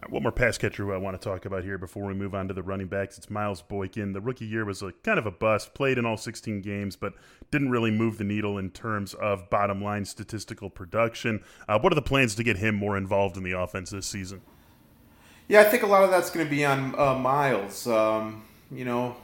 One 0.08 0.24
more 0.24 0.32
pass 0.32 0.58
catcher 0.58 0.94
I 0.94 0.98
want 0.98 1.22
to 1.22 1.30
talk 1.30 1.46
about 1.46 1.64
here 1.64 1.78
before 1.78 2.06
we 2.06 2.14
move 2.14 2.34
on 2.34 2.48
to 2.48 2.54
the 2.54 2.64
running 2.64 2.88
backs. 2.88 3.18
It's 3.18 3.30
Miles 3.30 3.62
Boykin. 3.62 4.14
The 4.14 4.22
rookie 4.22 4.46
year 4.46 4.64
was 4.64 4.82
a 4.82 4.94
kind 5.04 5.20
of 5.20 5.26
a 5.26 5.32
bust. 5.32 5.74
Played 5.74 5.98
in 5.98 6.06
all 6.06 6.16
16 6.16 6.62
games, 6.62 6.96
but 6.96 7.14
didn't 7.52 7.70
really 7.70 7.92
move 7.92 8.18
the 8.18 8.24
needle 8.24 8.58
in 8.58 8.70
terms 8.70 9.14
of 9.14 9.50
bottom 9.50 9.84
line 9.84 10.06
statistical 10.06 10.70
production. 10.70 11.44
Uh, 11.68 11.78
what 11.80 11.92
are 11.92 11.96
the 11.96 12.02
plans 12.02 12.34
to 12.36 12.44
get 12.44 12.58
him 12.58 12.76
more 12.76 12.96
involved 12.96 13.36
in 13.36 13.44
the 13.44 13.52
offense 13.52 13.90
this 13.90 14.08
season? 14.08 14.42
Yeah, 15.50 15.62
I 15.62 15.64
think 15.66 15.84
a 15.84 15.88
lot 15.88 16.04
of 16.04 16.12
that's 16.12 16.30
going 16.30 16.46
to 16.46 16.50
be 16.50 16.64
on 16.64 16.98
uh, 16.98 17.16
Miles. 17.16 17.86
Um, 17.86 18.44
you 18.72 18.86
know, 18.86 19.16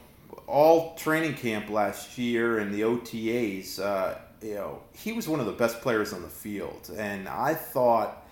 all 0.46 0.94
training 0.96 1.34
camp 1.34 1.70
last 1.70 2.18
year 2.18 2.58
and 2.58 2.72
the 2.74 2.82
OTAs. 2.82 3.80
Uh, 3.80 4.18
you 4.42 4.54
know, 4.54 4.82
he 4.92 5.12
was 5.12 5.28
one 5.28 5.40
of 5.40 5.46
the 5.46 5.52
best 5.52 5.80
players 5.80 6.12
on 6.12 6.22
the 6.22 6.28
field, 6.28 6.90
and 6.96 7.28
I 7.28 7.54
thought 7.54 8.26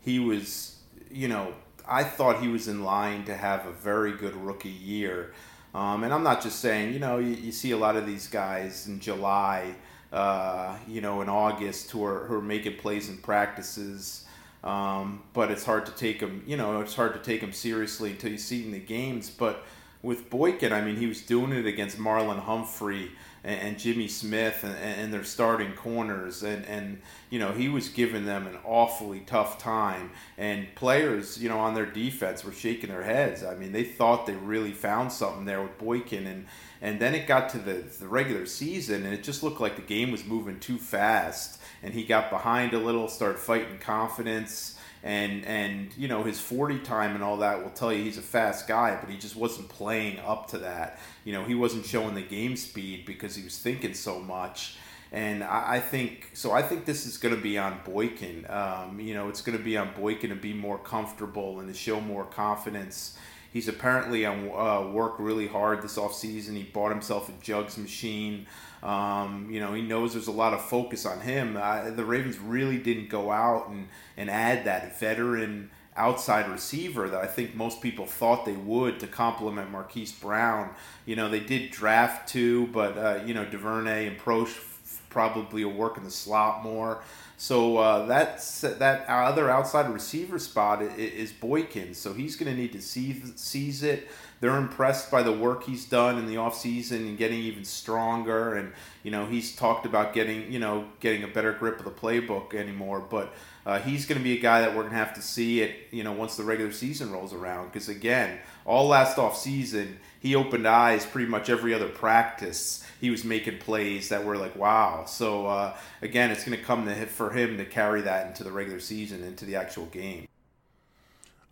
he 0.00 0.18
was, 0.18 0.76
you 1.10 1.28
know 1.28 1.52
I 1.88 2.04
thought 2.04 2.40
he 2.40 2.48
was 2.48 2.68
in 2.68 2.82
line 2.82 3.24
to 3.24 3.36
have 3.36 3.66
a 3.66 3.72
very 3.72 4.12
good 4.12 4.34
rookie 4.34 4.68
year. 4.68 5.32
Um, 5.74 6.04
and 6.04 6.12
I'm 6.12 6.22
not 6.22 6.42
just 6.42 6.60
saying, 6.60 6.92
you 6.92 6.98
know, 6.98 7.18
you, 7.18 7.34
you, 7.34 7.52
see 7.52 7.72
a 7.72 7.76
lot 7.76 7.96
of 7.96 8.06
these 8.06 8.28
guys 8.28 8.86
in 8.86 8.98
July, 8.98 9.74
uh, 10.12 10.76
you 10.88 11.00
know, 11.00 11.20
in 11.20 11.28
August 11.28 11.90
who 11.90 12.02
are, 12.04 12.24
who 12.24 12.34
are 12.34 12.42
making 12.42 12.76
plays 12.76 13.08
in 13.08 13.18
practices. 13.18 14.24
Um, 14.64 15.22
but 15.32 15.50
it's 15.50 15.64
hard 15.64 15.86
to 15.86 15.92
take 15.92 16.18
them, 16.20 16.42
you 16.46 16.56
know, 16.56 16.80
it's 16.80 16.94
hard 16.94 17.12
to 17.12 17.20
take 17.20 17.40
them 17.40 17.52
seriously 17.52 18.10
until 18.10 18.32
you 18.32 18.38
see 18.38 18.64
in 18.64 18.72
the 18.72 18.78
games. 18.78 19.30
But 19.30 19.64
with 20.02 20.30
Boykin, 20.30 20.72
I 20.72 20.80
mean, 20.82 20.96
he 20.96 21.06
was 21.06 21.22
doing 21.22 21.52
it 21.52 21.66
against 21.66 21.98
Marlon 21.98 22.40
Humphrey 22.40 23.12
and, 23.42 23.60
and 23.60 23.78
Jimmy 23.78 24.08
Smith 24.08 24.62
and, 24.62 24.76
and 24.76 25.12
their 25.12 25.24
starting 25.24 25.72
corners, 25.72 26.42
and 26.42 26.64
and 26.66 27.00
you 27.30 27.38
know 27.38 27.52
he 27.52 27.68
was 27.68 27.88
giving 27.88 28.26
them 28.26 28.46
an 28.46 28.58
awfully 28.64 29.20
tough 29.20 29.58
time, 29.58 30.10
and 30.36 30.66
players, 30.74 31.42
you 31.42 31.48
know, 31.48 31.58
on 31.58 31.74
their 31.74 31.86
defense 31.86 32.44
were 32.44 32.52
shaking 32.52 32.90
their 32.90 33.02
heads. 33.02 33.42
I 33.42 33.54
mean, 33.54 33.72
they 33.72 33.84
thought 33.84 34.26
they 34.26 34.34
really 34.34 34.72
found 34.72 35.12
something 35.12 35.44
there 35.44 35.62
with 35.62 35.78
Boykin, 35.78 36.26
and 36.26 36.46
and 36.80 37.00
then 37.00 37.14
it 37.14 37.26
got 37.26 37.48
to 37.50 37.58
the 37.58 37.84
the 37.98 38.08
regular 38.08 38.46
season, 38.46 39.04
and 39.04 39.14
it 39.14 39.22
just 39.22 39.42
looked 39.42 39.60
like 39.60 39.76
the 39.76 39.82
game 39.82 40.10
was 40.10 40.24
moving 40.24 40.60
too 40.60 40.78
fast, 40.78 41.60
and 41.82 41.94
he 41.94 42.04
got 42.04 42.30
behind 42.30 42.72
a 42.74 42.78
little, 42.78 43.08
started 43.08 43.38
fighting 43.38 43.78
confidence. 43.78 44.74
And 45.02 45.44
and 45.44 45.96
you 45.96 46.08
know 46.08 46.24
his 46.24 46.40
40 46.40 46.80
time 46.80 47.14
and 47.14 47.22
all 47.22 47.36
that 47.36 47.62
will 47.62 47.70
tell 47.70 47.92
you 47.92 48.02
he's 48.02 48.18
a 48.18 48.22
fast 48.22 48.66
guy 48.66 48.98
but 49.00 49.08
he 49.08 49.16
just 49.16 49.36
wasn't 49.36 49.68
playing 49.68 50.18
up 50.18 50.48
to 50.48 50.58
that. 50.58 50.98
You 51.24 51.32
know 51.32 51.44
he 51.44 51.54
wasn't 51.54 51.86
showing 51.86 52.14
the 52.14 52.22
game 52.22 52.56
speed 52.56 53.04
because 53.06 53.36
he 53.36 53.44
was 53.44 53.56
thinking 53.56 53.94
so 53.94 54.18
much. 54.18 54.78
And 55.12 55.44
I, 55.44 55.78
think 55.78 56.30
so 56.32 56.50
I 56.50 56.62
think 56.62 56.86
this 56.86 57.06
is 57.06 57.18
going 57.18 57.34
to 57.34 57.40
be 57.40 57.56
on 57.56 57.78
Boykin. 57.84 58.50
Um, 58.50 58.98
you 58.98 59.14
know 59.14 59.28
it's 59.28 59.42
going 59.42 59.56
to 59.56 59.62
be 59.62 59.76
on 59.76 59.92
Boykin 59.94 60.30
to 60.30 60.36
be 60.36 60.52
more 60.52 60.78
comfortable 60.78 61.60
and 61.60 61.68
to 61.68 61.74
show 61.74 62.00
more 62.00 62.24
confidence 62.24 63.16
He's 63.56 63.68
apparently 63.68 64.26
on 64.26 64.50
uh, 64.50 64.86
worked 64.92 65.18
really 65.18 65.46
hard 65.46 65.80
this 65.80 65.96
offseason. 65.96 66.58
He 66.58 66.64
bought 66.64 66.90
himself 66.90 67.30
a 67.30 67.32
jugs 67.42 67.78
machine. 67.78 68.46
Um, 68.82 69.48
you 69.50 69.60
know, 69.60 69.72
he 69.72 69.80
knows 69.80 70.12
there's 70.12 70.26
a 70.26 70.30
lot 70.30 70.52
of 70.52 70.62
focus 70.62 71.06
on 71.06 71.22
him. 71.22 71.56
Uh, 71.56 71.88
the 71.88 72.04
Ravens 72.04 72.38
really 72.38 72.76
didn't 72.76 73.08
go 73.08 73.30
out 73.30 73.70
and, 73.70 73.88
and 74.18 74.28
add 74.28 74.66
that 74.66 75.00
veteran 75.00 75.70
outside 75.96 76.50
receiver 76.50 77.08
that 77.08 77.22
I 77.22 77.26
think 77.26 77.54
most 77.54 77.80
people 77.80 78.04
thought 78.04 78.44
they 78.44 78.52
would 78.52 79.00
to 79.00 79.06
complement 79.06 79.70
Marquise 79.70 80.12
Brown. 80.12 80.74
You 81.06 81.16
know, 81.16 81.30
they 81.30 81.40
did 81.40 81.70
draft 81.70 82.28
two, 82.28 82.66
but, 82.66 82.98
uh, 82.98 83.20
you 83.24 83.32
know, 83.32 83.46
Duvernay 83.46 84.06
and 84.06 84.18
Proche 84.18 84.62
probably 85.08 85.64
will 85.64 85.72
work 85.72 85.96
in 85.96 86.04
the 86.04 86.10
slot 86.10 86.62
more. 86.62 87.00
So 87.38 87.76
uh, 87.76 88.06
that's 88.06 88.62
that 88.62 89.06
other 89.08 89.50
outside 89.50 89.90
receiver 89.90 90.38
spot 90.38 90.80
is 90.82 91.32
Boykin. 91.32 91.94
So 91.94 92.14
he's 92.14 92.34
going 92.34 92.54
to 92.54 92.60
need 92.60 92.72
to 92.72 92.80
seize, 92.80 93.32
seize 93.36 93.82
it. 93.82 94.08
They're 94.40 94.56
impressed 94.56 95.10
by 95.10 95.22
the 95.22 95.32
work 95.32 95.64
he's 95.64 95.84
done 95.84 96.18
in 96.18 96.26
the 96.26 96.36
offseason 96.36 96.96
and 96.96 97.18
getting 97.18 97.38
even 97.40 97.64
stronger. 97.64 98.54
And 98.54 98.72
you 99.02 99.10
know 99.10 99.26
he's 99.26 99.54
talked 99.54 99.84
about 99.84 100.14
getting 100.14 100.50
you 100.50 100.58
know 100.58 100.86
getting 101.00 101.24
a 101.24 101.28
better 101.28 101.52
grip 101.52 101.78
of 101.78 101.84
the 101.84 101.90
playbook 101.90 102.54
anymore. 102.54 103.00
But 103.00 103.34
uh, 103.66 103.80
he's 103.80 104.06
going 104.06 104.16
to 104.16 104.24
be 104.24 104.38
a 104.38 104.40
guy 104.40 104.60
that 104.60 104.70
we're 104.70 104.82
going 104.82 104.92
to 104.92 104.98
have 104.98 105.14
to 105.14 105.20
see 105.20 105.60
it 105.60 105.88
you 105.90 106.02
know 106.04 106.12
once 106.12 106.36
the 106.36 106.44
regular 106.44 106.72
season 106.72 107.10
rolls 107.10 107.34
around. 107.34 107.66
Because 107.66 107.88
again 107.88 108.38
all 108.64 108.86
last 108.86 109.18
off 109.18 109.36
season 109.36 109.98
he 110.20 110.34
opened 110.34 110.66
eyes 110.66 111.04
pretty 111.04 111.28
much 111.28 111.50
every 111.50 111.74
other 111.74 111.88
practice 111.88 112.84
he 113.00 113.10
was 113.10 113.24
making 113.24 113.58
plays 113.58 114.08
that 114.08 114.24
were 114.24 114.38
like 114.38 114.56
wow. 114.56 115.04
So 115.06 115.46
uh, 115.46 115.76
again 116.00 116.30
it's 116.30 116.44
going 116.44 116.56
to 116.56 116.64
come 116.64 116.86
to 116.86 117.06
for 117.06 117.30
him 117.30 117.58
to 117.58 117.64
carry 117.66 118.00
that 118.02 118.28
into 118.28 118.44
the 118.44 118.52
regular 118.52 118.80
season 118.80 119.22
into 119.22 119.44
the 119.44 119.56
actual 119.56 119.86
game. 119.86 120.28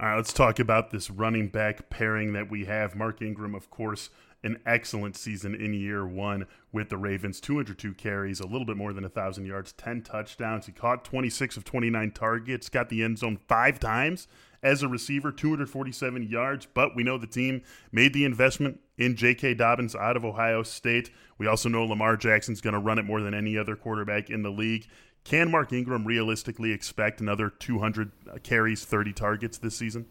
All 0.01 0.09
right, 0.09 0.17
let's 0.17 0.33
talk 0.33 0.59
about 0.59 0.91
this 0.91 1.09
running 1.09 1.49
back 1.49 1.89
pairing 1.89 2.33
that 2.33 2.51
we 2.51 2.65
have. 2.65 2.97
Mark 2.97 3.23
Ingram, 3.23 3.55
of 3.55 3.71
course, 3.71 4.11
an 4.45 4.61
excellent 4.67 5.17
season 5.17 5.55
in 5.55 5.75
year 5.75 6.07
one 6.07 6.47
with 6.71 6.91
the 6.91 6.97
Ravens 6.97 7.41
202 7.41 7.95
carries, 7.95 8.41
a 8.41 8.47
little 8.47 8.67
bit 8.67 8.77
more 8.77 8.93
than 8.93 9.03
1,000 9.05 9.47
yards, 9.47 9.73
10 9.73 10.03
touchdowns. 10.03 10.67
He 10.67 10.73
caught 10.73 11.05
26 11.05 11.57
of 11.57 11.65
29 11.65 12.11
targets, 12.13 12.69
got 12.69 12.91
the 12.91 13.03
end 13.03 13.19
zone 13.19 13.39
five 13.49 13.81
times 13.81 14.29
as 14.63 14.83
a 14.83 14.89
receiver, 14.89 15.33
247 15.33 16.23
yards. 16.25 16.67
But 16.67 16.95
we 16.95 17.03
know 17.03 17.19
the 17.19 17.27
team 17.27 17.63
made 17.91 18.13
the 18.13 18.25
investment 18.25 18.81
in 18.99 19.17
J.K. 19.17 19.55
Dobbins 19.55 19.95
out 19.95 20.17
of 20.17 20.25
Ohio 20.25 20.63
State. 20.63 21.11
We 21.39 21.47
also 21.47 21.69
know 21.69 21.85
Lamar 21.85 22.17
Jackson's 22.17 22.61
going 22.61 22.75
to 22.75 22.81
run 22.81 22.99
it 22.99 23.05
more 23.05 23.23
than 23.23 23.35
any 23.35 23.59
other 23.59 23.77
quarterback 23.77 24.31
in 24.31 24.43
the 24.43 24.51
league. 24.51 24.87
Can 25.25 25.51
Mark 25.51 25.73
Ingram 25.73 26.07
realistically 26.07 26.73
expect 26.73 27.21
another 27.21 27.49
200 27.49 28.13
carries, 28.43 28.85
30 28.85 29.13
targets 29.15 29.57
this 29.57 29.77
season? 29.77 30.07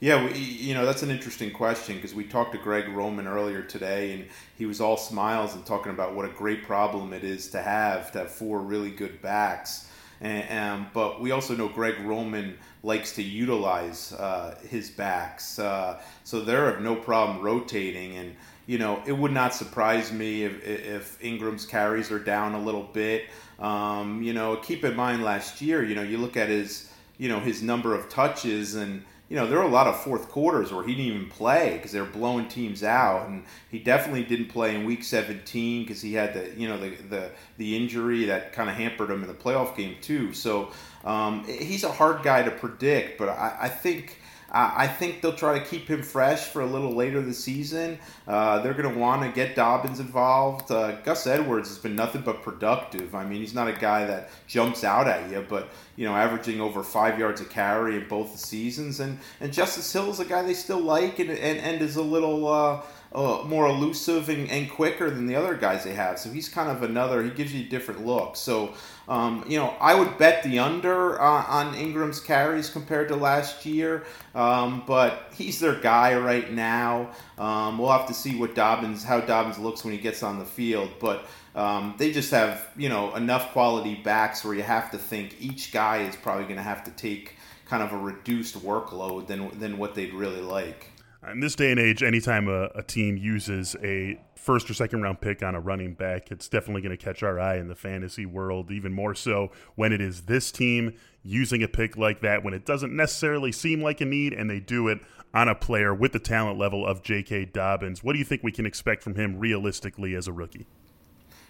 Yeah, 0.00 0.24
we, 0.24 0.38
you 0.38 0.72
know 0.72 0.86
that's 0.86 1.02
an 1.02 1.10
interesting 1.10 1.50
question 1.50 1.96
because 1.96 2.14
we 2.14 2.24
talked 2.24 2.52
to 2.52 2.58
Greg 2.58 2.88
Roman 2.88 3.26
earlier 3.26 3.60
today, 3.60 4.14
and 4.14 4.24
he 4.56 4.64
was 4.64 4.80
all 4.80 4.96
smiles 4.96 5.54
and 5.54 5.64
talking 5.66 5.92
about 5.92 6.14
what 6.14 6.24
a 6.24 6.30
great 6.30 6.64
problem 6.64 7.12
it 7.12 7.22
is 7.22 7.50
to 7.50 7.60
have 7.60 8.10
to 8.12 8.20
have 8.20 8.30
four 8.30 8.60
really 8.60 8.90
good 8.90 9.20
backs. 9.20 9.88
And, 10.22 10.58
um, 10.58 10.86
but 10.94 11.20
we 11.20 11.32
also 11.32 11.54
know 11.54 11.68
Greg 11.68 11.98
Roman 12.00 12.56
likes 12.82 13.14
to 13.16 13.22
utilize 13.22 14.14
uh, 14.14 14.56
his 14.66 14.88
backs, 14.90 15.58
uh, 15.58 16.00
so 16.24 16.40
they're 16.40 16.70
of 16.70 16.80
no 16.80 16.96
problem 16.96 17.42
rotating. 17.42 18.16
And 18.16 18.34
you 18.66 18.78
know, 18.78 19.02
it 19.04 19.12
would 19.12 19.32
not 19.32 19.54
surprise 19.54 20.12
me 20.12 20.44
if, 20.44 20.66
if 20.66 21.22
Ingram's 21.22 21.66
carries 21.66 22.10
are 22.10 22.18
down 22.18 22.54
a 22.54 22.60
little 22.60 22.84
bit. 22.84 23.24
Um, 23.58 24.22
you 24.22 24.32
know, 24.32 24.56
keep 24.56 24.82
in 24.82 24.96
mind 24.96 25.22
last 25.24 25.60
year, 25.60 25.84
you 25.84 25.94
know, 25.94 26.02
you 26.02 26.16
look 26.16 26.38
at 26.38 26.48
his, 26.48 26.90
you 27.18 27.28
know, 27.28 27.38
his 27.40 27.62
number 27.62 27.94
of 27.94 28.08
touches 28.08 28.76
and, 28.76 29.04
you 29.30 29.36
know, 29.36 29.46
there 29.46 29.58
were 29.58 29.64
a 29.64 29.68
lot 29.68 29.86
of 29.86 29.98
fourth 30.02 30.28
quarters 30.28 30.72
where 30.72 30.84
he 30.84 30.92
didn't 30.92 31.14
even 31.14 31.28
play 31.30 31.74
because 31.76 31.92
they 31.92 32.00
were 32.00 32.06
blowing 32.06 32.48
teams 32.48 32.82
out, 32.82 33.28
and 33.28 33.44
he 33.70 33.78
definitely 33.78 34.24
didn't 34.24 34.48
play 34.48 34.74
in 34.74 34.84
Week 34.84 35.04
17 35.04 35.84
because 35.84 36.02
he 36.02 36.12
had 36.14 36.34
the, 36.34 36.52
you 36.60 36.66
know, 36.66 36.76
the 36.76 36.90
the, 37.08 37.30
the 37.56 37.76
injury 37.76 38.24
that 38.24 38.52
kind 38.52 38.68
of 38.68 38.74
hampered 38.74 39.08
him 39.08 39.22
in 39.22 39.28
the 39.28 39.34
playoff 39.34 39.76
game 39.76 39.94
too. 40.00 40.32
So 40.32 40.72
um, 41.04 41.44
he's 41.44 41.84
a 41.84 41.92
hard 41.92 42.24
guy 42.24 42.42
to 42.42 42.50
predict, 42.50 43.18
but 43.18 43.28
I, 43.28 43.56
I 43.62 43.68
think 43.68 44.19
uh, 44.52 44.72
I 44.76 44.86
think 44.88 45.20
they'll 45.20 45.32
try 45.32 45.58
to 45.58 45.64
keep 45.64 45.86
him 45.88 46.02
fresh 46.02 46.44
for 46.44 46.62
a 46.62 46.66
little 46.66 46.92
later 46.92 47.22
this 47.22 47.42
season. 47.42 47.98
Uh, 48.26 48.60
they're 48.60 48.74
going 48.74 48.92
to 48.92 48.98
want 48.98 49.22
to 49.22 49.30
get 49.30 49.54
Dobbins 49.54 50.00
involved. 50.00 50.70
Uh, 50.70 50.92
Gus 51.02 51.26
Edwards 51.26 51.68
has 51.68 51.78
been 51.78 51.94
nothing 51.94 52.22
but 52.22 52.42
productive. 52.42 53.14
I 53.14 53.24
mean, 53.24 53.40
he's 53.40 53.54
not 53.54 53.68
a 53.68 53.72
guy 53.72 54.06
that 54.06 54.30
jumps 54.46 54.82
out 54.82 55.06
at 55.06 55.30
you, 55.30 55.44
but 55.48 55.68
you 55.96 56.06
know, 56.06 56.14
averaging 56.14 56.60
over 56.60 56.82
five 56.82 57.18
yards 57.18 57.40
a 57.40 57.44
carry 57.44 57.96
in 57.96 58.08
both 58.08 58.32
the 58.32 58.38
seasons. 58.38 59.00
And 59.00 59.18
and 59.40 59.52
Justice 59.52 59.92
Hill 59.92 60.10
is 60.10 60.18
a 60.18 60.24
guy 60.24 60.42
they 60.42 60.54
still 60.54 60.80
like, 60.80 61.18
and 61.18 61.30
and, 61.30 61.58
and 61.58 61.82
is 61.82 61.96
a 61.96 62.02
little. 62.02 62.82
Uh, 63.12 63.42
more 63.44 63.66
elusive 63.66 64.28
and, 64.28 64.48
and, 64.50 64.70
quicker 64.70 65.10
than 65.10 65.26
the 65.26 65.34
other 65.34 65.56
guys 65.56 65.82
they 65.82 65.94
have. 65.94 66.16
So 66.16 66.30
he's 66.30 66.48
kind 66.48 66.70
of 66.70 66.84
another. 66.84 67.24
He 67.24 67.30
gives 67.30 67.52
you 67.52 67.66
a 67.66 67.68
different 67.68 68.06
look. 68.06 68.36
So 68.36 68.72
um, 69.10 69.44
you 69.48 69.58
know, 69.58 69.74
I 69.80 69.96
would 69.96 70.18
bet 70.18 70.44
the 70.44 70.60
under 70.60 71.20
uh, 71.20 71.44
on 71.44 71.74
Ingram's 71.74 72.20
carries 72.20 72.70
compared 72.70 73.08
to 73.08 73.16
last 73.16 73.66
year. 73.66 74.04
Um, 74.36 74.84
but 74.86 75.32
he's 75.34 75.58
their 75.58 75.74
guy 75.74 76.16
right 76.16 76.52
now. 76.52 77.10
Um, 77.36 77.76
we'll 77.76 77.90
have 77.90 78.06
to 78.06 78.14
see 78.14 78.38
what 78.38 78.54
Dobbins, 78.54 79.02
how 79.02 79.20
Dobbins 79.20 79.58
looks 79.58 79.84
when 79.84 79.92
he 79.92 79.98
gets 79.98 80.22
on 80.22 80.38
the 80.38 80.44
field. 80.44 80.90
But 81.00 81.26
um, 81.56 81.96
they 81.98 82.12
just 82.12 82.30
have 82.30 82.68
you 82.76 82.88
know 82.88 83.12
enough 83.16 83.50
quality 83.50 83.96
backs 83.96 84.44
where 84.44 84.54
you 84.54 84.62
have 84.62 84.92
to 84.92 84.98
think 84.98 85.34
each 85.40 85.72
guy 85.72 86.02
is 86.02 86.14
probably 86.14 86.44
going 86.44 86.56
to 86.56 86.62
have 86.62 86.84
to 86.84 86.92
take 86.92 87.34
kind 87.66 87.82
of 87.82 87.92
a 87.92 87.98
reduced 87.98 88.60
workload 88.60 89.26
than 89.26 89.58
than 89.58 89.76
what 89.76 89.96
they'd 89.96 90.14
really 90.14 90.40
like. 90.40 90.86
In 91.28 91.40
this 91.40 91.54
day 91.54 91.70
and 91.70 91.78
age, 91.78 92.02
anytime 92.02 92.48
a, 92.48 92.70
a 92.74 92.82
team 92.82 93.18
uses 93.18 93.76
a 93.82 94.18
first 94.34 94.70
or 94.70 94.74
second 94.74 95.02
round 95.02 95.20
pick 95.20 95.42
on 95.42 95.54
a 95.54 95.60
running 95.60 95.92
back, 95.92 96.30
it's 96.30 96.48
definitely 96.48 96.80
going 96.80 96.96
to 96.96 97.02
catch 97.02 97.22
our 97.22 97.38
eye 97.38 97.58
in 97.58 97.68
the 97.68 97.74
fantasy 97.74 98.24
world, 98.24 98.70
even 98.70 98.92
more 98.92 99.14
so 99.14 99.50
when 99.74 99.92
it 99.92 100.00
is 100.00 100.22
this 100.22 100.50
team 100.50 100.94
using 101.22 101.62
a 101.62 101.68
pick 101.68 101.98
like 101.98 102.22
that 102.22 102.42
when 102.42 102.54
it 102.54 102.64
doesn't 102.64 102.96
necessarily 102.96 103.52
seem 103.52 103.82
like 103.82 104.00
a 104.00 104.06
need 104.06 104.32
and 104.32 104.48
they 104.48 104.60
do 104.60 104.88
it 104.88 105.00
on 105.34 105.46
a 105.46 105.54
player 105.54 105.94
with 105.94 106.12
the 106.12 106.18
talent 106.18 106.58
level 106.58 106.86
of 106.86 107.02
J.K. 107.02 107.44
Dobbins. 107.46 108.02
What 108.02 108.14
do 108.14 108.18
you 108.18 108.24
think 108.24 108.42
we 108.42 108.50
can 108.50 108.64
expect 108.64 109.02
from 109.02 109.14
him 109.14 109.38
realistically 109.38 110.14
as 110.14 110.26
a 110.26 110.32
rookie? 110.32 110.66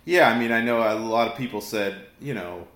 Yeah, 0.05 0.29
I 0.29 0.37
mean, 0.37 0.51
I 0.51 0.61
know 0.61 0.79
a 0.81 0.99
lot 0.99 1.29
of 1.29 1.37
people 1.37 1.61
said, 1.61 2.07
you 2.21 2.35
know, 2.35 2.67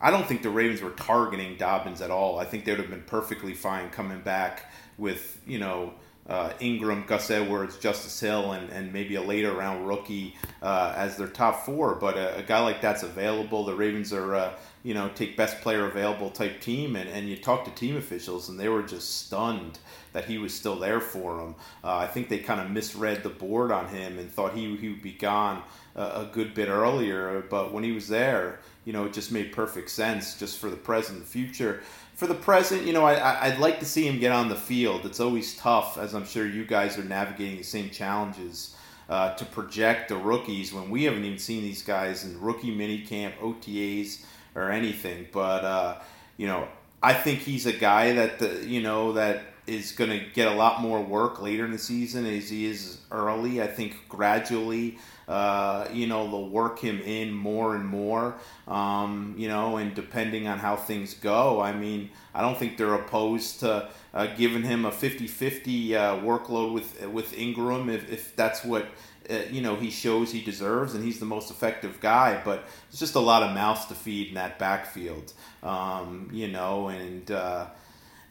I 0.00 0.12
don't 0.12 0.26
think 0.26 0.42
the 0.42 0.50
Ravens 0.50 0.80
were 0.80 0.90
targeting 0.90 1.56
Dobbins 1.56 2.00
at 2.00 2.10
all. 2.10 2.38
I 2.38 2.44
think 2.44 2.64
they 2.64 2.72
would 2.72 2.80
have 2.80 2.90
been 2.90 3.02
perfectly 3.02 3.54
fine 3.54 3.90
coming 3.90 4.20
back 4.20 4.70
with, 4.96 5.40
you 5.46 5.58
know, 5.58 5.94
uh, 6.28 6.52
Ingram, 6.58 7.04
Gus 7.06 7.30
Edwards, 7.30 7.78
Justice 7.78 8.18
Hill, 8.18 8.52
and, 8.52 8.68
and 8.70 8.92
maybe 8.92 9.14
a 9.14 9.22
later 9.22 9.52
round 9.52 9.86
rookie 9.86 10.34
uh, 10.60 10.92
as 10.96 11.16
their 11.16 11.28
top 11.28 11.64
four. 11.64 11.94
But 11.94 12.16
a, 12.16 12.38
a, 12.38 12.42
guy 12.42 12.60
like 12.60 12.80
that's 12.80 13.04
available. 13.04 13.64
The 13.64 13.74
Ravens 13.74 14.12
are, 14.12 14.34
uh, 14.34 14.52
you 14.82 14.94
know, 14.94 15.08
take 15.14 15.36
best 15.36 15.60
player 15.60 15.86
available 15.86 16.30
type 16.30 16.60
team. 16.60 16.96
And, 16.96 17.08
and 17.08 17.28
you 17.28 17.36
talk 17.36 17.64
to 17.66 17.70
team 17.72 17.96
officials, 17.96 18.48
and 18.48 18.58
they 18.58 18.68
were 18.68 18.82
just 18.82 19.26
stunned 19.26 19.78
that 20.12 20.24
he 20.24 20.38
was 20.38 20.52
still 20.52 20.76
there 20.76 21.00
for 21.00 21.36
them. 21.36 21.54
Uh, 21.84 21.96
I 21.98 22.06
think 22.06 22.28
they 22.28 22.38
kind 22.38 22.60
of 22.60 22.70
misread 22.70 23.22
the 23.22 23.28
board 23.28 23.70
on 23.70 23.86
him 23.88 24.18
and 24.18 24.30
thought 24.30 24.54
he, 24.54 24.74
he 24.76 24.88
would 24.88 25.02
be 25.02 25.12
gone 25.12 25.62
a, 25.94 26.02
a 26.02 26.30
good 26.32 26.54
bit 26.54 26.68
earlier. 26.68 27.44
But 27.48 27.72
when 27.72 27.84
he 27.84 27.92
was 27.92 28.08
there, 28.08 28.58
you 28.84 28.92
know, 28.92 29.04
it 29.04 29.12
just 29.12 29.30
made 29.30 29.52
perfect 29.52 29.90
sense 29.90 30.38
just 30.38 30.58
for 30.58 30.70
the 30.70 30.76
present 30.76 31.18
and 31.18 31.26
future 31.26 31.82
for 32.16 32.26
the 32.26 32.34
present, 32.34 32.86
you 32.86 32.94
know, 32.94 33.04
I, 33.04 33.46
I'd 33.46 33.58
like 33.58 33.78
to 33.80 33.84
see 33.84 34.08
him 34.08 34.18
get 34.18 34.32
on 34.32 34.48
the 34.48 34.56
field. 34.56 35.04
It's 35.04 35.20
always 35.20 35.54
tough, 35.56 35.98
as 35.98 36.14
I'm 36.14 36.24
sure 36.24 36.46
you 36.46 36.64
guys 36.64 36.98
are 36.98 37.04
navigating 37.04 37.58
the 37.58 37.62
same 37.62 37.90
challenges, 37.90 38.74
uh, 39.10 39.34
to 39.34 39.44
project 39.44 40.08
the 40.08 40.16
rookies 40.16 40.72
when 40.72 40.90
we 40.90 41.04
haven't 41.04 41.24
even 41.24 41.38
seen 41.38 41.62
these 41.62 41.82
guys 41.82 42.24
in 42.24 42.40
rookie 42.40 42.74
minicamp, 42.74 43.36
OTAs, 43.38 44.24
or 44.54 44.70
anything. 44.70 45.28
But 45.30 45.64
uh, 45.64 45.98
you 46.38 46.46
know, 46.46 46.66
I 47.02 47.12
think 47.12 47.40
he's 47.40 47.66
a 47.66 47.72
guy 47.72 48.14
that 48.14 48.38
the, 48.38 48.66
you 48.66 48.82
know 48.82 49.12
that 49.12 49.42
is 49.66 49.92
going 49.92 50.10
to 50.10 50.24
get 50.32 50.48
a 50.48 50.54
lot 50.54 50.80
more 50.80 51.02
work 51.02 51.42
later 51.42 51.64
in 51.64 51.72
the 51.72 51.78
season 51.78 52.24
as 52.24 52.48
he 52.48 52.66
is 52.66 52.98
early. 53.10 53.60
I 53.60 53.66
think 53.66 54.08
gradually 54.08 54.98
uh, 55.28 55.88
you 55.92 56.06
know, 56.06 56.28
they'll 56.30 56.48
work 56.48 56.78
him 56.78 57.00
in 57.00 57.32
more 57.32 57.74
and 57.74 57.84
more, 57.84 58.36
um, 58.68 59.34
you 59.36 59.48
know, 59.48 59.76
and 59.76 59.94
depending 59.94 60.46
on 60.46 60.58
how 60.58 60.76
things 60.76 61.14
go, 61.14 61.60
I 61.60 61.72
mean, 61.72 62.10
I 62.34 62.42
don't 62.42 62.56
think 62.56 62.76
they're 62.76 62.94
opposed 62.94 63.60
to 63.60 63.88
uh, 64.14 64.26
giving 64.36 64.62
him 64.62 64.84
a 64.84 64.92
50 64.92 65.26
50 65.26 65.96
uh, 65.96 66.16
workload 66.18 66.72
with, 66.72 67.06
with 67.08 67.36
Ingram 67.36 67.88
if, 67.88 68.10
if 68.10 68.36
that's 68.36 68.64
what. 68.64 68.86
Uh, 69.28 69.40
you 69.50 69.60
know 69.60 69.74
he 69.74 69.90
shows 69.90 70.30
he 70.30 70.40
deserves, 70.40 70.94
and 70.94 71.02
he's 71.02 71.18
the 71.18 71.26
most 71.26 71.50
effective 71.50 71.98
guy. 71.98 72.40
But 72.44 72.62
it's 72.88 73.00
just 73.00 73.16
a 73.16 73.18
lot 73.18 73.42
of 73.42 73.52
mouths 73.56 73.84
to 73.86 73.94
feed 73.96 74.28
in 74.28 74.34
that 74.34 74.56
backfield, 74.60 75.32
um, 75.64 76.30
you 76.32 76.46
know. 76.46 76.90
And 76.90 77.28
uh, 77.28 77.66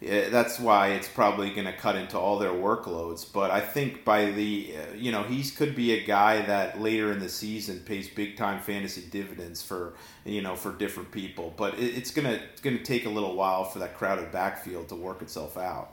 that's 0.01 0.59
why 0.59 0.89
it's 0.89 1.07
probably 1.07 1.49
going 1.51 1.65
to 1.65 1.73
cut 1.73 1.95
into 1.95 2.17
all 2.17 2.37
their 2.37 2.51
workloads. 2.51 3.25
But 3.31 3.51
I 3.51 3.61
think 3.61 4.03
by 4.03 4.31
the, 4.31 4.75
uh, 4.75 4.93
you 4.95 5.11
know, 5.11 5.23
he 5.23 5.43
could 5.49 5.75
be 5.75 5.93
a 5.93 6.03
guy 6.03 6.41
that 6.45 6.81
later 6.81 7.11
in 7.11 7.19
the 7.19 7.29
season 7.29 7.79
pays 7.79 8.09
big 8.09 8.37
time 8.37 8.61
fantasy 8.61 9.03
dividends 9.09 9.61
for, 9.61 9.93
you 10.25 10.41
know, 10.41 10.55
for 10.55 10.73
different 10.73 11.11
people. 11.11 11.53
But 11.55 11.75
it, 11.75 11.97
it's 11.97 12.11
gonna 12.11 12.39
it's 12.51 12.61
gonna 12.61 12.83
take 12.83 13.05
a 13.05 13.09
little 13.09 13.35
while 13.35 13.63
for 13.63 13.79
that 13.79 13.97
crowded 13.97 14.31
backfield 14.31 14.89
to 14.89 14.95
work 14.95 15.21
itself 15.21 15.57
out. 15.57 15.91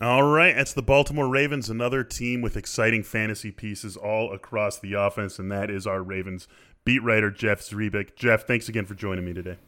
All 0.00 0.24
right, 0.24 0.56
that's 0.56 0.72
the 0.72 0.82
Baltimore 0.82 1.28
Ravens, 1.28 1.70
another 1.70 2.02
team 2.02 2.42
with 2.42 2.56
exciting 2.56 3.04
fantasy 3.04 3.52
pieces 3.52 3.96
all 3.96 4.32
across 4.32 4.78
the 4.78 4.94
offense, 4.94 5.38
and 5.38 5.50
that 5.52 5.70
is 5.70 5.86
our 5.86 6.02
Ravens 6.02 6.48
beat 6.84 7.02
writer 7.02 7.30
Jeff 7.30 7.60
Zrebiec. 7.60 8.16
Jeff, 8.16 8.44
thanks 8.46 8.68
again 8.68 8.84
for 8.84 8.94
joining 8.94 9.24
me 9.24 9.32
today. 9.32 9.58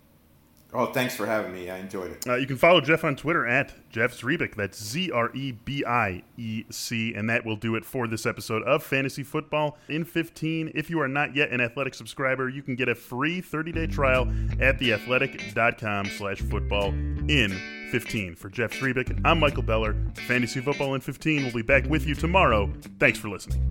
Oh, 0.75 0.87
thanks 0.87 1.15
for 1.15 1.25
having 1.25 1.53
me. 1.53 1.71
I 1.71 1.79
enjoyed 1.79 2.11
it. 2.11 2.27
Uh, 2.27 2.35
you 2.35 2.47
can 2.47 2.57
follow 2.57 2.81
Jeff 2.81 3.05
on 3.05 3.15
Twitter 3.15 3.47
at 3.47 3.73
Jeff. 3.91 4.21
That's 4.57 4.83
Z 4.83 5.11
R 5.13 5.31
E 5.35 5.53
B 5.53 5.85
I 5.87 6.23
E 6.37 6.65
C. 6.71 7.15
And 7.15 7.31
that 7.31 7.47
will 7.47 7.57
do 7.57 7.77
it 7.77 7.85
for 7.85 8.09
this 8.09 8.27
episode 8.27 8.63
of 8.65 8.83
Fantasy 8.83 9.23
Football 9.23 9.79
in 9.89 10.05
15. 10.05 10.73
If 10.75 10.91
you 10.91 11.01
are 11.01 11.09
not 11.09 11.37
yet 11.37 11.51
an 11.51 11.61
Athletic 11.61 11.95
subscriber, 11.95 12.49
you 12.49 12.63
can 12.63 12.75
get 12.75 12.89
a 12.89 12.95
free 12.95 13.41
30 13.41 13.73
day 13.73 13.87
trial 13.87 14.23
at 14.61 14.79
theathletic.com 14.81 16.07
slash 16.07 16.41
football 16.41 16.89
in 16.89 17.89
15. 17.93 18.35
For 18.35 18.49
Jeff 18.49 18.73
I'm 19.25 19.39
Michael 19.39 19.63
Beller. 19.63 19.97
Fantasy 20.27 20.61
Football 20.61 20.97
in 20.97 21.01
15 21.01 21.45
will 21.45 21.53
be 21.53 21.63
back 21.63 21.85
with 21.87 22.07
you 22.07 22.17
tomorrow. 22.17 22.73
Thanks 22.99 23.19
for 23.19 23.29
listening. 23.29 23.71